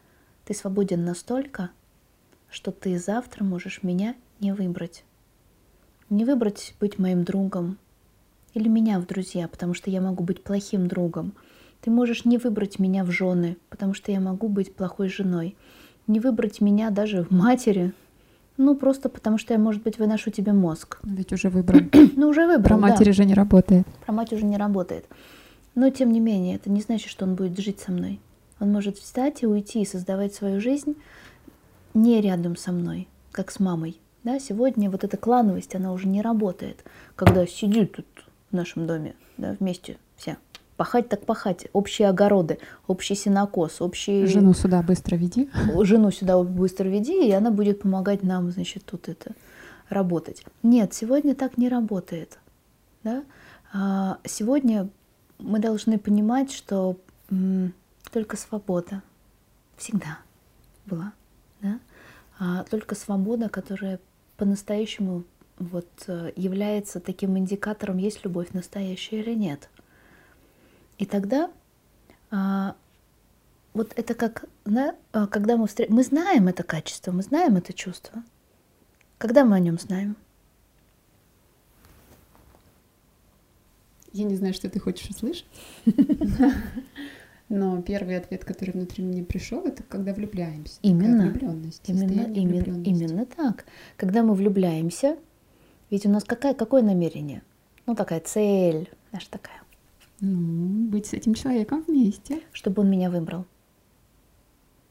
ты 0.44 0.54
свободен 0.54 1.04
настолько, 1.04 1.70
что 2.50 2.72
ты 2.72 2.98
завтра 2.98 3.44
можешь 3.44 3.82
меня 3.82 4.14
не 4.40 4.52
выбрать. 4.52 5.04
Не 6.10 6.24
выбрать 6.24 6.74
быть 6.80 6.98
моим 6.98 7.24
другом, 7.24 7.78
или 8.54 8.68
меня 8.68 8.98
в 8.98 9.06
друзья, 9.06 9.46
потому 9.46 9.74
что 9.74 9.90
я 9.90 10.00
могу 10.00 10.24
быть 10.24 10.42
плохим 10.42 10.88
другом. 10.88 11.32
Ты 11.80 11.90
можешь 11.90 12.24
не 12.24 12.38
выбрать 12.38 12.78
меня 12.78 13.04
в 13.04 13.10
жены, 13.10 13.56
потому 13.68 13.94
что 13.94 14.10
я 14.10 14.20
могу 14.20 14.48
быть 14.48 14.74
плохой 14.74 15.08
женой. 15.08 15.56
Не 16.06 16.18
выбрать 16.18 16.60
меня 16.60 16.90
даже 16.90 17.22
в 17.22 17.30
матери, 17.30 17.92
ну, 18.58 18.74
просто 18.74 19.08
потому 19.08 19.38
что 19.38 19.54
я, 19.54 19.58
может 19.58 19.82
быть, 19.82 19.98
выношу 19.98 20.30
тебе 20.30 20.52
мозг. 20.52 20.98
Ведь 21.04 21.32
уже 21.32 21.48
выбрал. 21.48 21.80
ну, 22.16 22.28
уже 22.28 22.46
выбрал, 22.46 22.78
Про 22.78 22.88
матери 22.88 23.06
да. 23.06 23.12
же 23.12 23.24
не 23.24 23.32
работает. 23.32 23.86
Про 24.04 24.12
мать 24.12 24.32
уже 24.32 24.44
не 24.44 24.56
работает. 24.56 25.06
Но, 25.76 25.88
тем 25.90 26.12
не 26.12 26.18
менее, 26.18 26.56
это 26.56 26.68
не 26.68 26.80
значит, 26.80 27.08
что 27.08 27.24
он 27.24 27.36
будет 27.36 27.58
жить 27.58 27.78
со 27.78 27.92
мной. 27.92 28.20
Он 28.58 28.72
может 28.72 28.98
встать 28.98 29.44
и 29.44 29.46
уйти, 29.46 29.82
и 29.82 29.86
создавать 29.86 30.34
свою 30.34 30.60
жизнь 30.60 30.96
не 31.94 32.20
рядом 32.20 32.56
со 32.56 32.72
мной, 32.72 33.06
как 33.30 33.52
с 33.52 33.60
мамой. 33.60 34.00
Да, 34.24 34.40
сегодня 34.40 34.90
вот 34.90 35.04
эта 35.04 35.16
клановость, 35.16 35.76
она 35.76 35.92
уже 35.92 36.08
не 36.08 36.20
работает, 36.20 36.84
когда 37.14 37.46
сидит 37.46 37.92
тут 37.92 38.06
в 38.50 38.56
нашем 38.56 38.88
доме, 38.88 39.14
да, 39.36 39.56
вместе 39.60 39.98
все. 40.16 40.36
Пахать 40.78 41.08
так 41.08 41.26
пахать, 41.26 41.66
общие 41.73 42.08
огороды, 42.08 42.61
общий 42.87 43.16
сенокос, 43.16 43.80
общий... 43.80 44.26
Жену 44.26 44.54
сюда 44.54 44.80
быстро 44.80 45.16
веди. 45.16 45.50
Жену 45.82 46.12
сюда 46.12 46.40
быстро 46.40 46.88
веди, 46.88 47.26
и 47.26 47.32
она 47.32 47.50
будет 47.50 47.82
помогать 47.82 48.23
нам, 48.23 48.52
значит, 48.52 48.85
тут 48.85 49.08
это 49.08 49.32
работать. 49.88 50.44
Нет, 50.62 50.94
сегодня 50.94 51.35
так 51.35 51.58
не 51.58 51.68
работает. 51.68 52.38
Да? 53.02 53.25
А 53.73 54.18
сегодня 54.25 54.88
мы 55.40 55.58
должны 55.58 55.99
понимать, 55.99 56.52
что 56.52 56.97
м, 57.28 57.75
только 58.12 58.37
свобода 58.37 59.02
всегда 59.76 60.18
была. 60.87 61.12
Да? 61.61 61.80
А 62.38 62.62
только 62.70 62.94
свобода, 62.94 63.49
которая 63.49 63.99
по-настоящему 64.37 65.25
вот, 65.58 65.88
э, 66.06 66.30
является 66.37 67.00
таким 67.00 67.37
индикатором, 67.37 67.97
есть 67.97 68.25
любовь 68.25 68.52
настоящая 68.52 69.23
или 69.23 69.35
нет. 69.35 69.68
И 70.98 71.06
тогда 71.06 71.50
а, 72.30 72.76
вот 73.72 73.92
это 73.96 74.14
как, 74.14 74.44
да, 74.64 74.94
а, 75.12 75.26
когда 75.26 75.56
мы 75.56 75.66
встр... 75.66 75.86
мы 75.88 76.02
знаем 76.02 76.48
это 76.48 76.62
качество, 76.62 77.12
мы 77.12 77.22
знаем 77.22 77.56
это 77.56 77.72
чувство. 77.72 78.22
Когда 79.18 79.44
мы 79.44 79.56
о 79.56 79.60
нем 79.60 79.78
знаем? 79.78 80.16
Я 84.12 84.24
не 84.24 84.36
знаю, 84.36 84.54
что 84.54 84.68
ты 84.68 84.80
хочешь 84.80 85.08
услышать. 85.08 85.46
Но 87.48 87.80
первый 87.80 88.16
ответ, 88.16 88.44
который 88.44 88.72
внутри 88.72 89.02
меня 89.02 89.24
пришел, 89.24 89.64
это 89.64 89.82
когда 89.82 90.12
влюбляемся. 90.12 90.78
Именно. 90.82 91.32
Именно, 91.86 92.32
именно, 92.34 92.84
именно 92.84 93.26
так. 93.26 93.64
Когда 93.96 94.22
мы 94.22 94.34
влюбляемся, 94.34 95.16
ведь 95.90 96.04
у 96.04 96.10
нас 96.10 96.24
какая, 96.24 96.52
какое 96.52 96.82
намерение? 96.82 97.42
Ну, 97.86 97.94
такая 97.94 98.20
цель, 98.20 98.90
наша 99.12 99.30
такая. 99.30 99.62
Ну, 100.20 100.88
быть 100.88 101.06
с 101.06 101.12
этим 101.12 101.34
человеком 101.34 101.84
вместе. 101.87 102.42
Чтобы 102.52 102.82
он 102.82 102.90
меня 102.90 103.10
выбрал. 103.10 103.46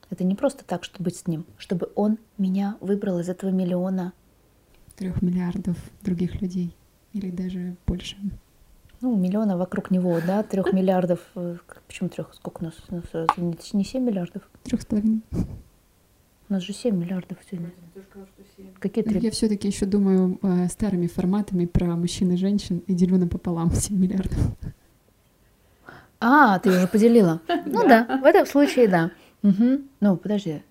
Это 0.10 0.24
не 0.24 0.36
просто 0.36 0.64
так, 0.64 0.84
чтобы 0.84 1.06
быть 1.06 1.18
с 1.18 1.28
ним, 1.28 1.46
чтобы 1.58 1.90
он 1.96 2.18
меня 2.38 2.78
выбрал 2.80 3.20
из 3.20 3.28
этого 3.28 3.50
миллиона. 3.50 4.14
Трех 4.96 5.22
миллиардов 5.22 5.78
других 6.02 6.42
людей. 6.42 6.76
Или 7.14 7.30
даже 7.30 7.76
больше. 7.86 8.16
Ну, 9.02 9.16
миллиона 9.16 9.58
вокруг 9.58 9.92
него, 9.92 10.20
да, 10.26 10.44
трех 10.44 10.74
миллиардов. 10.74 11.20
Э, 11.36 11.58
почему 11.88 12.10
трех? 12.10 12.34
Сколько 12.34 12.62
у 12.62 12.66
нас? 12.66 12.76
Не 13.74 13.84
семь 13.84 14.04
миллиардов? 14.04 14.42
Трех 14.64 14.82
с 14.82 14.86
половиной. 14.86 15.22
У 16.50 16.54
нас 16.54 16.64
же 16.64 16.72
7 16.72 16.96
миллиардов 16.96 17.38
сегодня. 17.52 17.72
Какие 18.80 19.04
три? 19.04 19.20
Я 19.20 19.32
все-таки 19.32 19.68
еще 19.68 19.86
думаю 19.86 20.40
э, 20.42 20.70
старыми 20.70 21.08
форматами 21.08 21.66
про 21.66 21.98
мужчин 21.98 22.32
и 22.32 22.38
женщин 22.38 22.78
и 22.88 22.94
делю 22.94 23.18
напополам 23.18 23.70
7 23.72 24.00
миллиардов. 24.00 24.40
А, 26.20 26.60
ты 26.60 26.70
уже 26.70 26.88
поделила. 26.88 27.42
Ну 27.66 27.88
да, 27.88 28.20
в 28.22 28.26
этом 28.26 28.46
случае 28.46 28.88
да. 28.88 29.12
Ну, 29.42 30.18
подожди. 30.18 30.64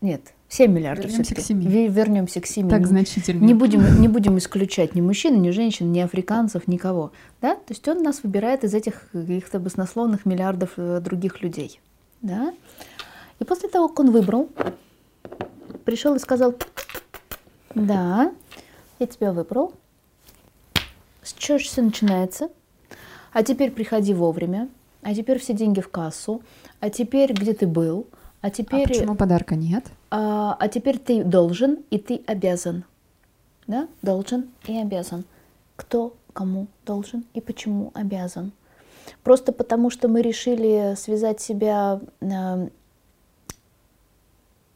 Нет, 0.00 0.32
7 0.48 0.72
миллиардов 0.72 1.06
Вернемся 1.06 1.34
к 1.34 1.40
7. 1.40 1.88
Вернемся 1.90 2.40
к 2.40 2.46
7. 2.46 2.68
Так 2.70 2.86
значительно. 2.86 3.44
Не 3.44 3.52
будем, 3.52 4.00
не 4.00 4.08
будем 4.08 4.38
исключать 4.38 4.94
ни 4.94 5.00
мужчин, 5.00 5.42
ни 5.42 5.50
женщин, 5.50 5.92
ни 5.92 6.00
африканцев, 6.00 6.68
никого. 6.68 7.12
Да? 7.42 7.56
То 7.56 7.70
есть 7.70 7.86
он 7.88 8.02
нас 8.02 8.22
выбирает 8.22 8.64
из 8.64 8.74
этих 8.74 9.08
каких-то 9.12 9.58
баснословных 9.58 10.24
миллиардов 10.24 10.70
э, 10.76 11.00
других 11.00 11.42
людей. 11.42 11.80
Да? 12.22 12.54
И 13.40 13.44
после 13.44 13.68
того, 13.68 13.88
как 13.88 14.00
он 14.00 14.10
выбрал, 14.12 14.48
пришел 15.84 16.14
и 16.14 16.18
сказал, 16.18 16.54
да, 17.74 18.32
я 18.98 19.06
тебя 19.06 19.32
выбрал. 19.32 19.74
С 21.22 21.32
чего 21.34 21.58
же 21.58 21.64
все 21.64 21.82
начинается? 21.82 22.48
А 23.32 23.42
теперь 23.42 23.70
приходи 23.70 24.14
вовремя 24.14 24.68
а 25.08 25.14
теперь 25.14 25.38
все 25.38 25.54
деньги 25.54 25.80
в 25.80 25.88
кассу, 25.88 26.42
а 26.80 26.90
теперь 26.90 27.32
где 27.32 27.54
ты 27.54 27.66
был, 27.66 28.08
а 28.42 28.50
теперь... 28.50 28.84
А 28.84 28.88
почему 28.88 29.14
подарка 29.14 29.56
нет? 29.56 29.86
А, 30.10 30.54
а 30.60 30.68
теперь 30.68 30.98
ты 30.98 31.24
должен 31.24 31.78
и 31.88 31.96
ты 31.96 32.20
обязан. 32.26 32.84
Да? 33.66 33.88
Должен 34.02 34.50
и 34.66 34.76
обязан. 34.76 35.24
Кто 35.76 36.14
кому 36.34 36.66
должен 36.84 37.24
и 37.32 37.40
почему 37.40 37.90
обязан. 37.94 38.52
Просто 39.22 39.52
потому, 39.52 39.88
что 39.88 40.08
мы 40.08 40.20
решили 40.20 40.94
связать 40.94 41.40
себя, 41.40 42.02
э, 42.20 42.68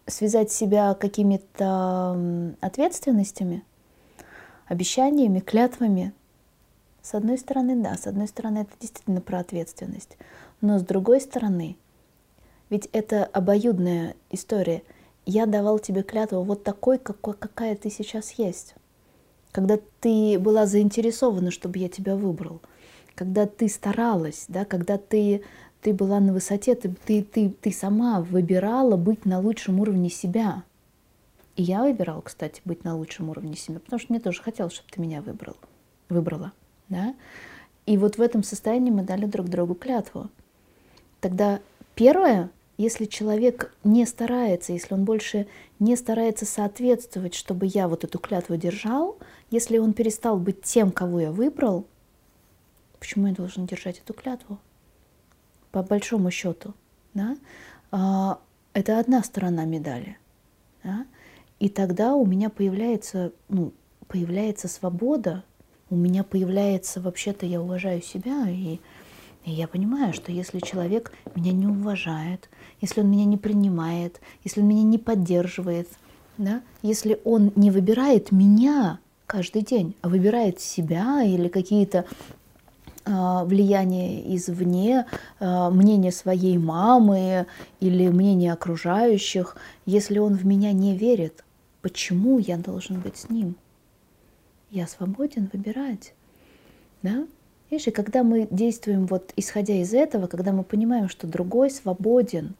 связать 0.07 0.51
себя 0.51 0.95
какими-то 0.95 2.55
ответственностями, 2.63 3.65
обещаниями, 4.67 5.41
клятвами, 5.41 6.15
с 7.03 7.15
одной 7.15 7.37
стороны, 7.37 7.75
да, 7.77 7.97
с 7.97 8.07
одной 8.07 8.29
стороны, 8.29 8.59
это 8.59 8.71
действительно 8.81 9.21
про 9.21 9.41
ответственность. 9.41 10.17
Но 10.61 10.79
с 10.79 10.83
другой 10.83 11.21
стороны, 11.21 11.77
ведь 12.71 12.89
это 12.93 13.25
обоюдная 13.25 14.15
история. 14.31 14.83
Я 15.27 15.47
давал 15.47 15.79
тебе 15.81 16.03
клятву 16.03 16.43
вот 16.43 16.63
такой, 16.63 16.99
какой, 16.99 17.35
какая 17.35 17.77
ты 17.77 17.91
сейчас 17.91 18.31
есть. 18.33 18.75
Когда 19.51 19.79
ты 20.01 20.39
была 20.39 20.65
заинтересована, 20.65 21.51
чтобы 21.51 21.79
я 21.79 21.89
тебя 21.89 22.17
выбрал. 22.17 22.63
Когда 23.15 23.47
ты 23.47 23.69
старалась, 23.69 24.47
да, 24.49 24.65
когда 24.65 24.97
ты, 24.97 25.43
ты 25.83 25.93
была 25.93 26.21
на 26.21 26.33
высоте, 26.33 26.75
ты, 26.77 26.95
ты, 27.05 27.23
ты, 27.23 27.51
ты 27.51 27.73
сама 27.73 28.21
выбирала 28.23 28.97
быть 28.97 29.27
на 29.27 29.41
лучшем 29.41 29.81
уровне 29.81 30.09
себя. 30.09 30.63
И 31.57 31.63
я 31.65 31.83
выбирала, 31.83 32.23
кстати, 32.23 32.63
быть 32.65 32.85
на 32.85 32.97
лучшем 32.97 33.29
уровне 33.29 33.57
себя, 33.57 33.81
потому 33.81 34.01
что 34.01 34.13
мне 34.13 34.21
тоже 34.21 34.41
хотелось, 34.41 34.73
чтобы 34.73 34.89
ты 34.91 35.01
меня 35.01 35.21
выбрал, 35.21 35.57
выбрала. 36.09 36.53
Да? 36.93 37.15
И 37.87 37.97
вот 37.97 38.19
в 38.19 38.21
этом 38.23 38.43
состоянии 38.43 38.91
мы 38.91 39.03
дали 39.03 39.25
друг 39.25 39.49
другу 39.49 39.75
клятву. 39.75 40.29
Тогда 41.21 41.61
первое, 41.95 42.51
если 42.77 43.07
человек 43.07 43.75
не 43.83 44.05
старается, 44.05 44.73
если 44.73 44.93
он 44.93 45.05
больше 45.05 45.49
не 45.79 45.97
старается 45.97 46.45
соответствовать, 46.45 47.35
чтобы 47.35 47.67
я 47.67 47.89
вот 47.89 48.05
эту 48.05 48.19
клятву 48.19 48.57
держал, 48.57 49.19
если 49.51 49.79
он 49.79 49.95
перестал 49.95 50.39
быть 50.39 50.63
тем, 50.63 50.93
кого 50.93 51.21
я 51.21 51.33
выбрал, 51.33 51.87
почему 52.99 53.27
я 53.29 53.35
должен 53.35 53.67
держать 53.67 53.99
эту 53.99 54.13
клятву? 54.13 54.59
По 55.71 55.83
большому 55.83 56.31
счету. 56.31 56.75
Да? 57.15 57.37
А, 57.91 58.39
это 58.75 58.99
одна 58.99 59.23
сторона 59.23 59.65
медали. 59.65 60.19
Да? 60.85 61.07
И 61.59 61.71
тогда 61.71 62.15
у 62.15 62.27
меня 62.27 62.51
появляется, 62.51 63.33
ну, 63.49 63.73
появляется 64.09 64.69
свобода 64.69 65.43
у 65.93 65.97
меня 65.97 66.25
появляется, 66.25 67.03
вообще-то 67.03 67.45
я 67.45 67.61
уважаю 67.61 68.01
себя, 68.01 68.49
и, 68.49 68.79
и 69.45 69.51
я 69.51 69.69
понимаю, 69.69 70.15
что 70.15 70.33
если 70.33 70.59
человек 70.59 71.13
меня 71.35 71.53
не 71.53 71.67
уважает, 71.67 72.49
если 72.81 73.03
он 73.03 73.11
меня 73.11 73.27
не 73.27 73.37
принимает, 73.37 74.19
если 74.43 74.63
он 74.63 74.69
меня 74.69 74.85
не 74.85 74.97
поддерживает, 74.97 75.89
да, 76.39 76.63
если 76.81 77.21
он 77.25 77.53
не 77.57 77.71
выбирает 77.71 78.33
меня 78.33 79.01
каждый 79.27 79.61
день, 79.61 79.95
а 80.01 80.09
выбирает 80.09 80.61
себя 80.61 81.23
или 81.25 81.49
какие-то 81.49 82.07
а, 83.05 83.45
влияние 83.45 84.35
извне, 84.35 85.05
а, 85.41 85.69
мнение 85.69 86.11
своей 86.11 86.57
мамы 86.57 87.47
или 87.81 88.09
мнение 88.09 88.55
окружающих, 88.55 89.59
если 89.85 90.19
он 90.19 90.37
в 90.37 90.47
меня 90.47 90.73
не 90.73 90.97
верит, 90.97 91.45
почему 91.83 92.39
я 92.39 92.57
должен 92.57 92.99
быть 92.99 93.19
с 93.19 93.29
ним? 93.29 93.57
Я 94.73 94.87
свободен 94.87 95.51
выбирать. 95.53 96.15
Да? 97.03 97.27
Видишь, 97.71 97.89
и 97.89 97.91
когда 97.91 98.23
мы 98.23 98.49
действуем 98.51 99.07
вот 99.07 99.33
исходя 99.37 99.75
из 99.75 99.95
этого, 99.95 100.27
когда 100.27 100.53
мы 100.53 100.65
понимаем, 100.65 101.09
что 101.09 101.27
другой 101.27 101.71
свободен 101.71 102.55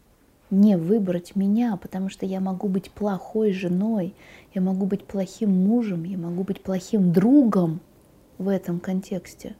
не 0.51 0.77
выбрать 0.77 1.35
меня, 1.35 1.75
потому 1.75 2.09
что 2.09 2.25
я 2.27 2.39
могу 2.39 2.67
быть 2.67 2.91
плохой 2.91 3.51
женой, 3.51 4.13
я 4.53 4.61
могу 4.61 4.85
быть 4.85 5.05
плохим 5.05 5.51
мужем, 5.51 6.03
я 6.03 6.17
могу 6.17 6.43
быть 6.43 6.61
плохим 6.61 7.11
другом 7.11 7.79
в 8.37 8.47
этом 8.47 8.79
контексте. 8.79 9.55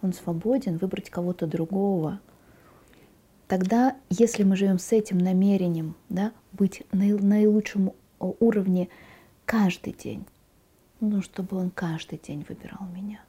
Он 0.00 0.14
свободен 0.14 0.78
выбрать 0.78 1.10
кого-то 1.10 1.46
другого. 1.46 2.20
Тогда, 3.48 3.96
если 4.08 4.44
мы 4.44 4.56
живем 4.56 4.78
с 4.78 4.92
этим 4.92 5.18
намерением, 5.18 5.94
да, 6.08 6.32
быть 6.52 6.84
на 6.90 7.04
наилучшем 7.04 7.92
уровне 8.18 8.88
каждый 9.44 9.92
день, 9.92 10.24
ну, 11.02 11.20
чтобы 11.20 11.56
он 11.56 11.70
каждый 11.70 12.18
день 12.18 12.46
выбирал 12.48 12.86
меня. 12.94 13.20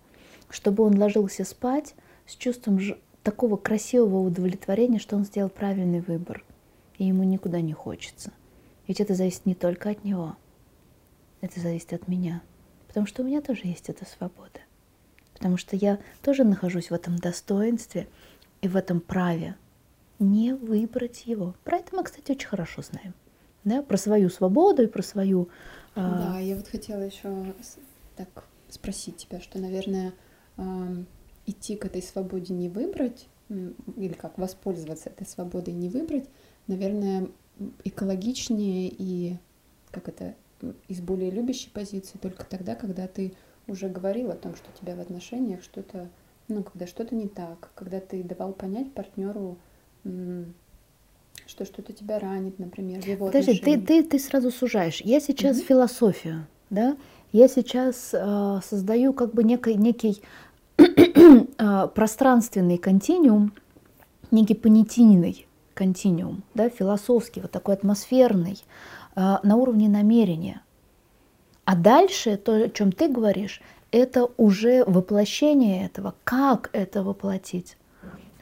чтобы 0.50 0.84
он 0.84 1.00
ложился 1.00 1.44
спать 1.44 1.96
с 2.28 2.36
чувством 2.36 2.80
такого 3.24 3.58
красивого 3.58 4.20
удовлетворения, 4.20 5.00
что 5.00 5.16
он 5.16 5.26
сделал 5.26 5.50
правильный 5.50 6.02
выбор, 6.02 6.46
и 7.00 7.06
ему 7.06 7.24
никуда 7.24 7.60
не 7.60 7.74
хочется. 7.74 8.32
Ведь 8.88 9.02
это 9.02 9.16
зависит 9.16 9.48
не 9.48 9.56
только 9.56 9.90
от 9.90 10.04
него, 10.04 10.36
это 11.42 11.60
зависит 11.60 11.94
от 11.94 12.08
меня, 12.08 12.44
потому 12.88 13.08
что 13.08 13.24
у 13.24 13.26
меня 13.26 13.42
тоже 13.42 13.62
есть 13.64 13.90
эта 13.90 14.06
свобода, 14.06 14.60
потому 15.34 15.58
что 15.58 15.76
я 15.76 15.98
тоже 16.22 16.44
нахожусь 16.44 16.92
в 16.92 16.94
этом 16.94 17.18
достоинстве 17.18 18.08
и 18.62 18.68
в 18.68 18.76
этом 18.76 19.00
праве 19.00 19.56
не 20.20 20.54
выбрать 20.54 21.26
его. 21.26 21.56
Про 21.64 21.78
это 21.78 21.96
мы, 21.96 22.04
кстати, 22.04 22.32
очень 22.32 22.48
хорошо 22.48 22.84
знаем. 22.84 23.16
Да? 23.64 23.82
Про 23.82 23.98
свою 23.98 24.30
свободу 24.30 24.84
и 24.84 24.88
про 24.88 25.02
свою... 25.02 25.50
А, 25.96 26.34
да, 26.34 26.40
я 26.40 26.56
вот 26.56 26.68
хотела 26.68 27.02
еще 27.02 27.54
так 28.16 28.48
спросить 28.70 29.18
тебя, 29.18 29.40
что, 29.40 29.60
наверное, 29.60 30.14
идти 31.46 31.76
к 31.76 31.86
этой 31.86 32.02
свободе 32.02 32.54
не 32.54 32.70
выбрать, 32.70 33.28
или 33.50 34.14
как 34.14 34.38
воспользоваться 34.38 35.10
этой 35.10 35.28
свободой 35.28 35.74
не 35.74 35.90
выбрать, 35.90 36.30
наверное, 36.68 37.28
экологичнее 37.84 38.90
и 38.90 39.38
как 39.92 40.08
это 40.10 40.36
из 40.88 41.02
более 41.02 41.30
любящей 41.30 41.70
позиции 41.70 42.18
только 42.18 42.46
тогда, 42.46 42.76
когда 42.76 43.08
ты 43.08 43.34
уже 43.68 43.90
говорил 43.90 44.32
о 44.32 44.36
том, 44.36 44.56
что 44.56 44.70
у 44.74 44.80
тебя 44.80 44.96
в 44.96 45.00
отношениях 45.00 45.62
что-то, 45.62 46.10
ну, 46.48 46.64
когда 46.64 46.88
что-то 46.88 47.16
не 47.16 47.28
так, 47.28 47.72
когда 47.76 48.00
ты 48.00 48.24
давал 48.24 48.54
понять 48.54 48.94
партнеру, 48.94 49.58
что 51.46 51.66
что-то 51.66 51.94
тебя 51.94 52.20
ранит, 52.20 52.60
например, 52.60 53.02
в 53.02 53.08
его 53.08 53.28
Подожди, 53.28 53.60
ты, 53.60 53.80
ты, 53.80 54.04
ты 54.04 54.20
сразу 54.20 54.52
сужаешь. 54.52 55.02
Я 55.02 55.20
сейчас 55.20 55.58
mm 55.58 55.66
философию, 55.66 56.48
да, 56.70 56.98
я 57.32 57.48
сейчас 57.48 58.12
э, 58.14 58.60
создаю 58.64 59.14
как 59.14 59.34
бы 59.34 59.44
некий, 59.44 59.76
некий 59.76 60.22
э, 60.78 61.88
пространственный 61.94 62.78
континуум, 62.78 63.54
некий 64.32 64.56
понятийный 64.56 65.46
континуум, 65.74 66.44
да, 66.54 66.70
философский, 66.70 67.42
вот 67.42 67.52
такой 67.52 67.76
атмосферный, 67.76 68.58
э, 69.16 69.38
на 69.44 69.56
уровне 69.56 69.90
намерения. 69.90 70.62
А 71.66 71.76
дальше 71.76 72.38
то, 72.38 72.66
о 72.66 72.70
чем 72.70 72.92
ты 72.92 73.08
говоришь, 73.08 73.62
это 73.92 74.30
уже 74.38 74.84
воплощение 74.86 75.86
этого. 75.86 76.16
Как 76.24 76.70
это 76.74 77.04
воплотить? 77.04 77.78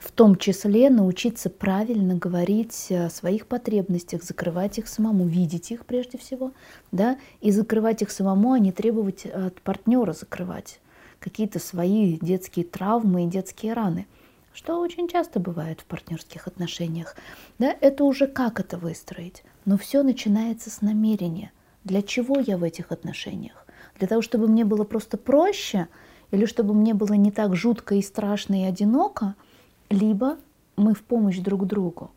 В 0.02 0.12
том 0.12 0.36
числе 0.36 0.90
научиться 0.90 1.52
правильно 1.52 2.16
говорить 2.16 2.92
о 2.92 3.10
своих 3.12 3.46
потребностях, 3.46 4.24
закрывать 4.24 4.80
их 4.80 4.88
самому, 4.88 5.28
видеть 5.28 5.72
их 5.72 5.86
прежде 5.86 6.18
всего, 6.18 6.54
да, 6.92 7.20
и 7.40 7.52
закрывать 7.52 8.02
их 8.02 8.10
самому, 8.10 8.54
а 8.54 8.60
не 8.60 8.72
требовать 8.72 9.28
от 9.28 9.62
партнера 9.62 10.14
закрывать 10.14 10.80
какие-то 11.20 11.60
свои 11.60 12.18
детские 12.20 12.66
травмы 12.66 13.26
и 13.26 13.28
детские 13.28 13.74
раны, 13.74 14.08
что 14.54 14.80
очень 14.80 15.08
часто 15.08 15.40
бывает 15.40 15.82
в 15.82 15.86
партнерских 15.86 16.48
отношениях. 16.48 17.16
Да, 17.60 17.76
это 17.80 18.04
уже 18.04 18.26
как 18.26 18.60
это 18.60 18.80
выстроить, 18.80 19.44
но 19.66 19.78
все 19.78 20.02
начинается 20.02 20.72
с 20.72 20.82
намерения. 20.82 21.52
Для 21.84 22.02
чего 22.02 22.40
я 22.40 22.58
в 22.58 22.64
этих 22.64 22.92
отношениях? 22.92 23.68
Для 24.00 24.08
того, 24.08 24.24
чтобы 24.24 24.48
мне 24.48 24.66
было 24.66 24.84
просто 24.84 25.18
проще, 25.18 25.88
или 26.32 26.46
чтобы 26.46 26.74
мне 26.74 26.96
было 26.96 27.14
не 27.14 27.30
так 27.30 27.56
жутко 27.56 27.94
и 27.94 28.02
страшно 28.02 28.64
и 28.64 28.66
одиноко– 28.66 29.36
либо 29.92 30.38
мы 30.78 30.94
в 30.94 31.04
помощь 31.04 31.38
друг 31.40 31.68
другу, 31.68 32.12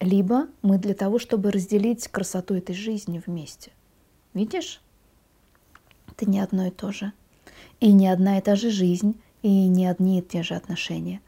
либо 0.00 0.48
мы 0.62 0.78
для 0.78 0.94
того, 0.94 1.18
чтобы 1.18 1.50
разделить 1.50 2.08
красоту 2.08 2.54
этой 2.54 2.74
жизни 2.74 3.22
вместе. 3.24 3.70
Видишь? 4.34 4.80
Это 6.08 6.28
не 6.28 6.40
одно 6.40 6.66
и 6.66 6.70
то 6.70 6.92
же. 6.92 7.12
И 7.80 7.92
не 7.92 8.08
одна 8.08 8.38
и 8.38 8.40
та 8.40 8.56
же 8.56 8.70
жизнь, 8.70 9.18
и 9.42 9.68
не 9.68 9.86
одни 9.86 10.18
и 10.18 10.22
те 10.22 10.42
же 10.42 10.54
отношения. 10.54 11.20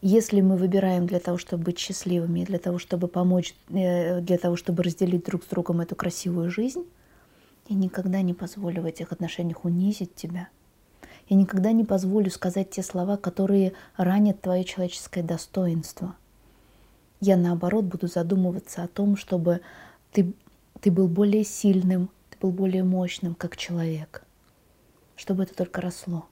Если 0.00 0.40
мы 0.40 0.56
выбираем 0.56 1.06
для 1.06 1.20
того, 1.20 1.38
чтобы 1.38 1.64
быть 1.64 1.78
счастливыми, 1.78 2.44
для 2.44 2.58
того, 2.58 2.78
чтобы 2.78 3.06
помочь, 3.06 3.54
э, 3.68 4.20
для 4.20 4.36
того, 4.36 4.56
чтобы 4.56 4.82
разделить 4.82 5.24
друг 5.24 5.44
с 5.44 5.46
другом 5.46 5.80
эту 5.80 5.94
красивую 5.94 6.50
жизнь, 6.50 6.84
я 7.68 7.76
никогда 7.76 8.20
не 8.20 8.34
позволю 8.34 8.82
в 8.82 8.86
этих 8.86 9.12
отношениях 9.12 9.64
унизить 9.64 10.14
тебя– 10.16 10.48
я 11.32 11.38
никогда 11.38 11.72
не 11.72 11.82
позволю 11.82 12.30
сказать 12.30 12.68
те 12.68 12.82
слова, 12.82 13.16
которые 13.16 13.72
ранят 13.96 14.42
твое 14.42 14.64
человеческое 14.64 15.22
достоинство. 15.22 16.14
Я, 17.20 17.38
наоборот, 17.38 17.86
буду 17.86 18.06
задумываться 18.06 18.82
о 18.82 18.88
том, 18.88 19.16
чтобы 19.16 19.62
ты, 20.12 20.34
ты 20.82 20.90
был 20.90 21.08
более 21.08 21.44
сильным, 21.44 22.10
ты 22.28 22.36
был 22.38 22.50
более 22.50 22.84
мощным 22.84 23.34
как 23.34 23.56
человек, 23.56 24.24
чтобы 25.16 25.44
это 25.44 25.54
только 25.54 25.80
росло. 25.80 26.26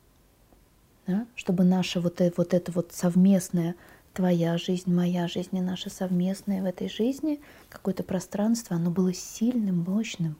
Да? 1.07 1.27
Чтобы 1.35 1.65
наша 1.65 2.03
вот, 2.03 2.21
это, 2.21 2.35
вот 2.37 2.53
это 2.53 2.71
вот 2.71 2.93
совместное, 2.93 3.77
твоя 4.13 4.59
жизнь, 4.59 4.93
моя 4.93 5.29
жизнь 5.29 5.57
и 5.57 5.63
наша 5.63 5.89
совместная 5.89 6.61
в 6.61 6.67
этой 6.67 6.91
жизни, 6.91 7.41
какое-то 7.71 8.03
пространство, 8.03 8.77
оно 8.77 8.91
было 8.91 9.15
сильным, 9.15 9.79
мощным. 9.79 10.37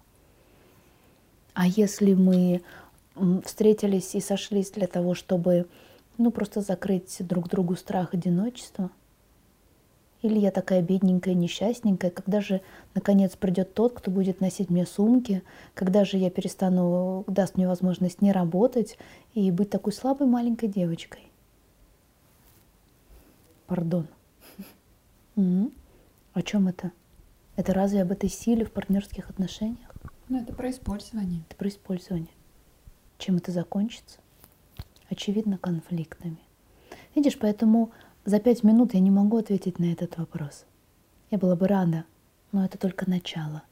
А 1.55 1.67
если 1.67 2.13
мы 2.13 2.61
встретились 3.45 4.15
и 4.15 4.21
сошлись 4.21 4.71
для 4.71 4.87
того, 4.87 5.15
чтобы 5.15 5.67
ну, 6.19 6.31
просто 6.31 6.61
закрыть 6.61 7.17
друг 7.21 7.49
другу 7.49 7.77
страх 7.77 8.15
одиночества? 8.15 8.91
Или 10.23 10.39
я 10.39 10.51
такая 10.51 10.83
бедненькая, 10.83 11.33
несчастненькая, 11.33 12.11
когда 12.11 12.43
же, 12.43 12.61
наконец, 12.95 13.37
придет 13.37 13.73
тот, 13.73 13.95
кто 13.95 14.11
будет 14.11 14.41
носить 14.43 14.69
мне 14.69 14.85
сумки, 14.85 15.43
когда 15.73 16.05
же 16.05 16.19
я 16.19 16.31
перестану, 16.31 17.25
даст 17.27 17.57
мне 17.57 17.67
возможность 17.67 18.21
не 18.21 18.31
работать 18.31 18.99
и 19.33 19.51
быть 19.51 19.71
такой 19.71 19.95
слабой 19.95 20.27
маленькой 20.27 20.69
девочкой? 20.69 21.23
Пардон. 23.67 24.09
О 25.37 26.43
чем 26.43 26.69
это? 26.69 26.93
Это 27.57 27.73
разве 27.73 28.03
об 28.03 28.13
этой 28.13 28.29
силе 28.29 28.65
в 28.65 28.73
партнерских 28.73 29.31
отношениях? 29.31 29.91
Ну, 30.29 30.43
это 30.43 30.53
про 30.53 30.71
использование. 30.71 31.43
Это 31.49 31.57
про 31.57 31.69
использование. 31.69 32.29
Чем 33.21 33.37
это 33.37 33.53
закончится? 33.53 34.19
Очевидно, 35.11 35.59
конфликтами. 35.59 36.39
Видишь, 37.15 37.39
поэтому 37.39 37.91
за 38.25 38.41
пять 38.41 38.65
минут 38.65 38.95
я 38.95 39.01
не 39.01 39.11
могу 39.11 39.37
ответить 39.37 39.79
на 39.79 39.93
этот 39.93 40.17
вопрос. 40.17 40.65
Я 41.31 41.37
была 41.37 41.55
бы 41.55 41.69
рада, 41.69 42.05
но 42.51 42.65
это 42.65 42.79
только 42.79 43.09
начало. 43.09 43.63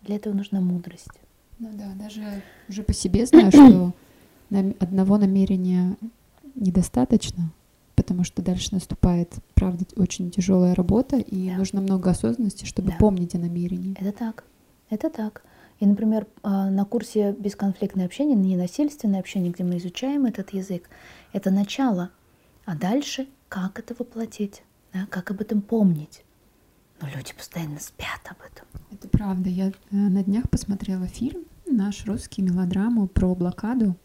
Для 0.00 0.16
этого 0.16 0.32
нужна 0.32 0.62
мудрость. 0.62 1.20
Ну 1.58 1.68
да, 1.74 1.92
даже 1.94 2.42
уже 2.70 2.82
по 2.82 2.94
себе 2.94 3.26
знаю, 3.26 3.52
что 3.52 3.92
одного 4.80 5.18
намерения 5.18 5.98
недостаточно, 6.54 7.50
потому 7.96 8.24
что 8.24 8.40
дальше 8.40 8.70
наступает, 8.72 9.34
правда, 9.54 9.84
очень 9.96 10.30
тяжелая 10.30 10.74
работа, 10.74 11.18
и 11.18 11.50
да. 11.50 11.56
нужно 11.56 11.82
много 11.82 12.10
осознанности, 12.10 12.64
чтобы 12.64 12.92
да. 12.92 12.96
помнить 12.96 13.34
о 13.34 13.38
намерении. 13.38 13.94
Это 14.00 14.12
так. 14.12 14.44
Это 14.88 15.10
так. 15.10 15.42
И, 15.80 15.86
например, 15.86 16.26
а, 16.42 16.70
на 16.70 16.84
курсе 16.84 17.32
«Бесконфликтное 17.38 18.06
общение», 18.06 18.36
ненасильственное 18.36 19.20
общение, 19.20 19.52
где 19.52 19.62
мы 19.62 19.78
изучаем 19.78 20.26
этот 20.26 20.52
язык, 20.52 20.88
это 21.32 21.50
начало. 21.50 22.10
А 22.64 22.74
дальше 22.74 23.28
как 23.48 23.78
это 23.78 23.94
воплотить, 23.98 24.62
да, 24.92 25.06
как 25.08 25.30
об 25.30 25.40
этом 25.40 25.62
помнить. 25.62 26.24
Но 27.00 27.08
люди 27.08 27.32
постоянно 27.32 27.78
спят 27.78 28.20
об 28.28 28.38
этом. 28.40 28.66
Это 28.90 29.08
правда. 29.08 29.48
Я 29.48 29.68
э, 29.68 29.72
на 29.90 30.24
днях 30.24 30.50
посмотрела 30.50 31.06
фильм, 31.06 31.44
наш 31.64 32.04
русский, 32.06 32.42
мелодраму 32.42 33.06
про 33.06 33.34
блокаду. 33.34 33.96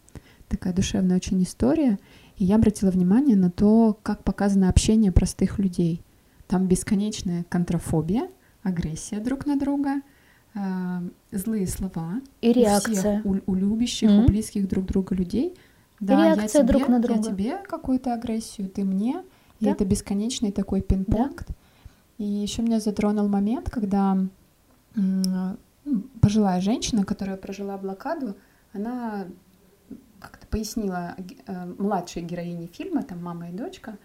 Такая 0.48 0.74
душевная 0.74 1.18
очень 1.18 1.42
история. 1.42 1.98
И 2.38 2.46
я 2.46 2.56
обратила 2.56 2.92
внимание 2.92 3.36
на 3.36 3.50
то, 3.50 3.98
как 4.04 4.24
показано 4.24 4.70
общение 4.70 5.12
простых 5.12 5.58
людей. 5.58 6.04
Там 6.48 6.68
бесконечная 6.68 7.46
контрафобия, 7.50 8.30
агрессия 8.62 9.20
друг 9.20 9.48
на 9.48 9.58
друга— 9.58 10.02
э, 10.56 10.60
злые 11.32 11.68
слова 11.68 12.22
и 12.42 12.54
реакция 12.54 13.22
у, 13.24 13.34
всех, 13.34 13.46
у, 13.48 13.52
у 13.52 13.56
любящих, 13.56 14.10
mm-hmm. 14.10 14.24
у 14.24 14.28
близких 14.28 14.68
друг 14.68 14.86
друга 14.86 15.16
людей. 15.16 15.56
Да, 16.00 16.14
и 16.14 16.36
реакция 16.36 16.62
я 16.62 16.68
тебе, 16.68 16.78
друг 16.78 16.90
на 16.90 17.00
друга. 17.00 17.20
Я 17.20 17.24
тебе 17.24 17.58
какую-то 17.58 18.14
агрессию, 18.14 18.70
ты 18.70 18.84
мне, 18.84 19.24
да? 19.60 19.70
и 19.70 19.72
это 19.72 19.86
бесконечный 19.86 20.52
такой 20.52 20.82
пинг-понг. 20.82 21.46
Да. 21.48 21.54
И 22.18 22.24
еще 22.26 22.62
меня 22.62 22.80
затронул 22.80 23.28
момент, 23.28 23.70
когда 23.70 24.18
м- 24.96 25.58
пожилая 26.22 26.62
женщина, 26.62 27.06
которая 27.06 27.38
прожила 27.38 27.78
блокаду, 27.78 28.36
она 28.74 29.26
как-то 30.20 30.48
пояснила 30.48 31.16
э, 31.48 31.74
младшей 31.78 32.22
героине 32.24 32.68
фильма, 32.68 33.04
там 33.04 33.22
мама 33.22 33.50
и 33.50 33.54
дочка, 33.54 33.98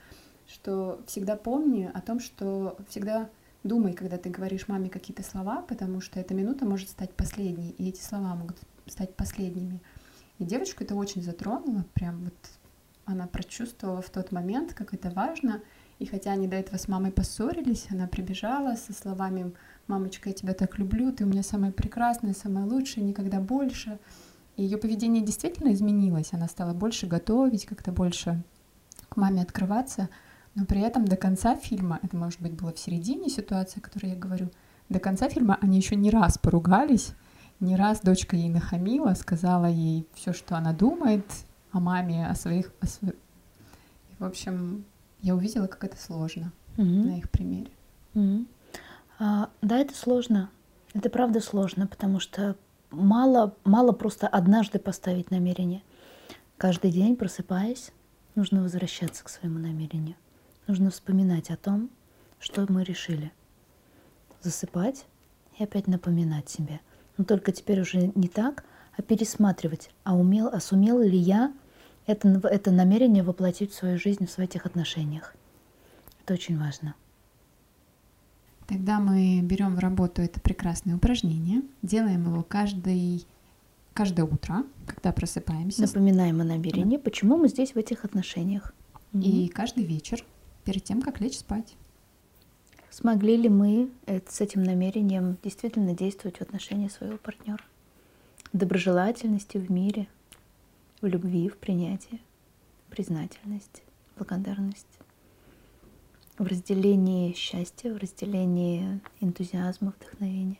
что 0.48 1.00
всегда 1.06 1.36
помни 1.36 1.90
о 1.92 2.00
том, 2.00 2.18
что 2.20 2.76
всегда 2.88 3.28
Думай, 3.68 3.92
когда 3.92 4.16
ты 4.16 4.30
говоришь 4.30 4.66
маме 4.66 4.88
какие-то 4.88 5.22
слова, 5.22 5.60
потому 5.60 6.00
что 6.00 6.18
эта 6.18 6.32
минута 6.32 6.64
может 6.64 6.88
стать 6.88 7.12
последней, 7.12 7.74
и 7.76 7.90
эти 7.90 8.00
слова 8.00 8.34
могут 8.34 8.56
стать 8.86 9.14
последними. 9.14 9.82
И 10.38 10.44
девочку 10.44 10.84
это 10.84 10.94
очень 10.94 11.22
затронуло, 11.22 11.84
прям 11.92 12.24
вот 12.24 12.34
она 13.04 13.26
прочувствовала 13.26 14.00
в 14.00 14.08
тот 14.08 14.32
момент, 14.32 14.72
как 14.72 14.94
это 14.94 15.10
важно. 15.10 15.60
И 15.98 16.06
хотя 16.06 16.32
они 16.32 16.48
до 16.48 16.56
этого 16.56 16.78
с 16.78 16.88
мамой 16.88 17.12
поссорились, 17.12 17.88
она 17.90 18.06
прибежала 18.06 18.74
со 18.76 18.94
словами 18.94 19.52
«Мамочка, 19.86 20.30
я 20.30 20.34
тебя 20.34 20.54
так 20.54 20.78
люблю, 20.78 21.12
ты 21.12 21.24
у 21.24 21.28
меня 21.28 21.42
самая 21.42 21.70
прекрасная, 21.70 22.32
самая 22.32 22.64
лучшая, 22.64 23.04
никогда 23.04 23.38
больше». 23.38 23.98
И 24.56 24.62
ее 24.62 24.78
поведение 24.78 25.22
действительно 25.22 25.74
изменилось. 25.74 26.32
Она 26.32 26.48
стала 26.48 26.72
больше 26.72 27.06
готовить, 27.06 27.66
как-то 27.66 27.92
больше 27.92 28.42
к 29.10 29.16
маме 29.18 29.42
открываться. 29.42 30.08
Но 30.58 30.66
при 30.66 30.80
этом 30.80 31.04
до 31.04 31.16
конца 31.16 31.54
фильма, 31.54 32.00
это 32.02 32.16
может 32.16 32.42
быть 32.42 32.52
было 32.52 32.72
в 32.72 32.78
середине 32.80 33.28
ситуации, 33.28 33.78
о 33.78 33.80
которой 33.80 34.10
я 34.10 34.16
говорю, 34.16 34.50
до 34.88 34.98
конца 34.98 35.28
фильма 35.28 35.56
они 35.60 35.76
еще 35.76 35.94
не 35.94 36.10
раз 36.10 36.36
поругались, 36.36 37.12
не 37.60 37.76
раз 37.76 38.00
дочка 38.00 38.34
ей 38.34 38.48
нахамила, 38.48 39.14
сказала 39.14 39.66
ей 39.66 40.08
все, 40.14 40.32
что 40.32 40.56
она 40.56 40.72
думает 40.72 41.24
о 41.70 41.78
маме, 41.78 42.26
о 42.26 42.34
своих... 42.34 42.72
О 42.80 42.86
сво... 42.88 43.12
В 44.18 44.24
общем, 44.24 44.84
я 45.20 45.36
увидела, 45.36 45.68
как 45.68 45.84
это 45.84 45.96
сложно 45.96 46.52
mm-hmm. 46.76 47.04
на 47.04 47.18
их 47.18 47.30
примере. 47.30 47.70
Mm-hmm. 48.14 48.46
А, 49.20 49.50
да, 49.62 49.78
это 49.78 49.94
сложно. 49.94 50.50
Это 50.92 51.08
правда 51.08 51.40
сложно, 51.40 51.86
потому 51.86 52.18
что 52.18 52.56
мало, 52.90 53.54
мало 53.62 53.92
просто 53.92 54.26
однажды 54.26 54.80
поставить 54.80 55.30
намерение. 55.30 55.84
Каждый 56.56 56.90
день, 56.90 57.14
просыпаясь, 57.14 57.92
нужно 58.34 58.60
возвращаться 58.60 59.22
к 59.22 59.28
своему 59.28 59.60
намерению. 59.60 60.16
Нужно 60.68 60.90
вспоминать 60.90 61.50
о 61.50 61.56
том, 61.56 61.88
что 62.38 62.66
мы 62.68 62.84
решили. 62.84 63.32
Засыпать 64.42 65.06
и 65.58 65.64
опять 65.64 65.86
напоминать 65.86 66.50
себе. 66.50 66.80
Но 67.16 67.24
только 67.24 67.52
теперь 67.52 67.80
уже 67.80 68.12
не 68.14 68.28
так, 68.28 68.64
а 68.94 69.00
пересматривать, 69.00 69.90
а, 70.04 70.14
умел, 70.14 70.48
а 70.52 70.60
сумел 70.60 71.00
ли 71.00 71.16
я 71.16 71.54
это, 72.06 72.28
это 72.46 72.70
намерение 72.70 73.22
воплотить 73.22 73.72
в 73.72 73.74
свою 73.74 73.98
жизнь 73.98 74.26
в 74.26 74.30
своих 74.30 74.66
отношениях. 74.66 75.34
Это 76.22 76.34
очень 76.34 76.58
важно. 76.58 76.94
Тогда 78.66 79.00
мы 79.00 79.40
берем 79.40 79.74
в 79.74 79.78
работу 79.78 80.20
это 80.20 80.38
прекрасное 80.38 80.96
упражнение, 80.96 81.62
делаем 81.80 82.26
его 82.26 82.42
каждый, 82.42 83.26
каждое 83.94 84.24
утро, 84.24 84.64
когда 84.86 85.12
просыпаемся. 85.12 85.80
Напоминаем 85.80 86.42
о 86.42 86.44
намерении, 86.44 86.98
почему 86.98 87.38
мы 87.38 87.48
здесь 87.48 87.72
в 87.72 87.78
этих 87.78 88.04
отношениях. 88.04 88.74
И 89.14 89.46
угу. 89.46 89.52
каждый 89.54 89.84
вечер, 89.84 90.22
перед 90.68 90.84
тем, 90.84 91.00
как 91.00 91.18
лечь 91.22 91.38
спать. 91.38 91.76
Смогли 92.90 93.38
ли 93.38 93.48
мы 93.48 93.88
с 94.06 94.42
этим 94.42 94.62
намерением 94.62 95.38
действительно 95.42 95.94
действовать 95.94 96.36
в 96.36 96.42
отношении 96.42 96.88
своего 96.88 97.16
партнера? 97.16 97.64
В 98.52 98.58
доброжелательности 98.58 99.56
в 99.56 99.70
мире, 99.70 100.08
в 101.00 101.06
любви, 101.06 101.48
в 101.48 101.56
принятии, 101.56 102.20
признательности, 102.90 103.82
благодарности 104.18 104.86
в 106.36 106.46
разделении 106.46 107.32
счастья, 107.32 107.94
в 107.94 107.96
разделении 107.96 109.00
энтузиазма, 109.22 109.94
вдохновения, 109.98 110.58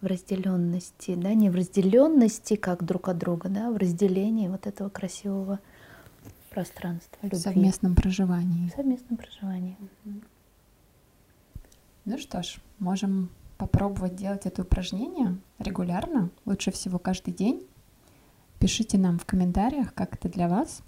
в 0.00 0.06
разделенности, 0.06 1.14
да, 1.14 1.34
не 1.34 1.50
в 1.50 1.56
разделенности 1.56 2.56
как 2.56 2.86
друг 2.86 3.08
от 3.08 3.18
друга, 3.18 3.50
да, 3.50 3.70
в 3.70 3.76
разделении 3.76 4.48
вот 4.48 4.66
этого 4.66 4.88
красивого 4.88 5.60
пространства, 6.54 7.18
любви. 7.22 7.38
В 7.38 7.42
совместном 7.42 7.94
проживании. 7.96 8.68
В 8.68 8.76
совместном 8.76 9.16
проживании. 9.16 9.76
Ну 12.04 12.18
что 12.18 12.42
ж, 12.42 12.58
можем 12.78 13.28
попробовать 13.58 14.14
делать 14.14 14.46
это 14.46 14.62
упражнение 14.62 15.36
регулярно, 15.58 16.30
лучше 16.44 16.70
всего 16.70 16.98
каждый 16.98 17.34
день. 17.34 17.66
Пишите 18.60 18.98
нам 18.98 19.18
в 19.18 19.24
комментариях, 19.24 19.92
как 19.94 20.14
это 20.14 20.28
для 20.28 20.48
вас, 20.48 20.82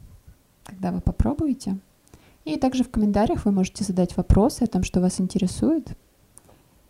когда 0.65 0.93
вы 0.93 1.01
попробуете. 1.01 1.79
И 2.45 2.57
также 2.57 2.85
в 2.85 2.91
комментариях 2.91 3.45
вы 3.45 3.51
можете 3.51 3.83
задать 3.83 4.17
вопросы 4.17 4.63
о 4.63 4.69
том, 4.69 4.85
что 4.85 5.01
вас 5.01 5.21
интересует. 5.21 5.97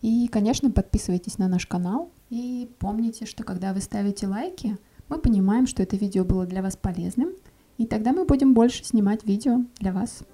И, 0.03 0.29
конечно, 0.29 0.71
подписывайтесь 0.71 1.39
на 1.39 1.49
наш 1.49 1.67
канал. 1.67 2.11
И 2.29 2.71
помните, 2.79 3.25
что 3.25 3.43
когда 3.43 3.73
вы 3.73 3.81
ставите 3.81 4.27
лайки, 4.27 4.77
мы 5.09 5.19
понимаем, 5.19 5.67
что 5.67 5.83
это 5.83 5.97
видео 5.97 6.25
было 6.25 6.45
для 6.45 6.61
вас 6.63 6.77
полезным. 6.77 7.31
И 7.79 7.87
тогда 7.87 8.13
мы 8.13 8.25
будем 8.25 8.55
больше 8.55 8.85
снимать 8.85 9.25
видео 9.25 9.65
для 9.79 9.93
вас. 9.93 10.25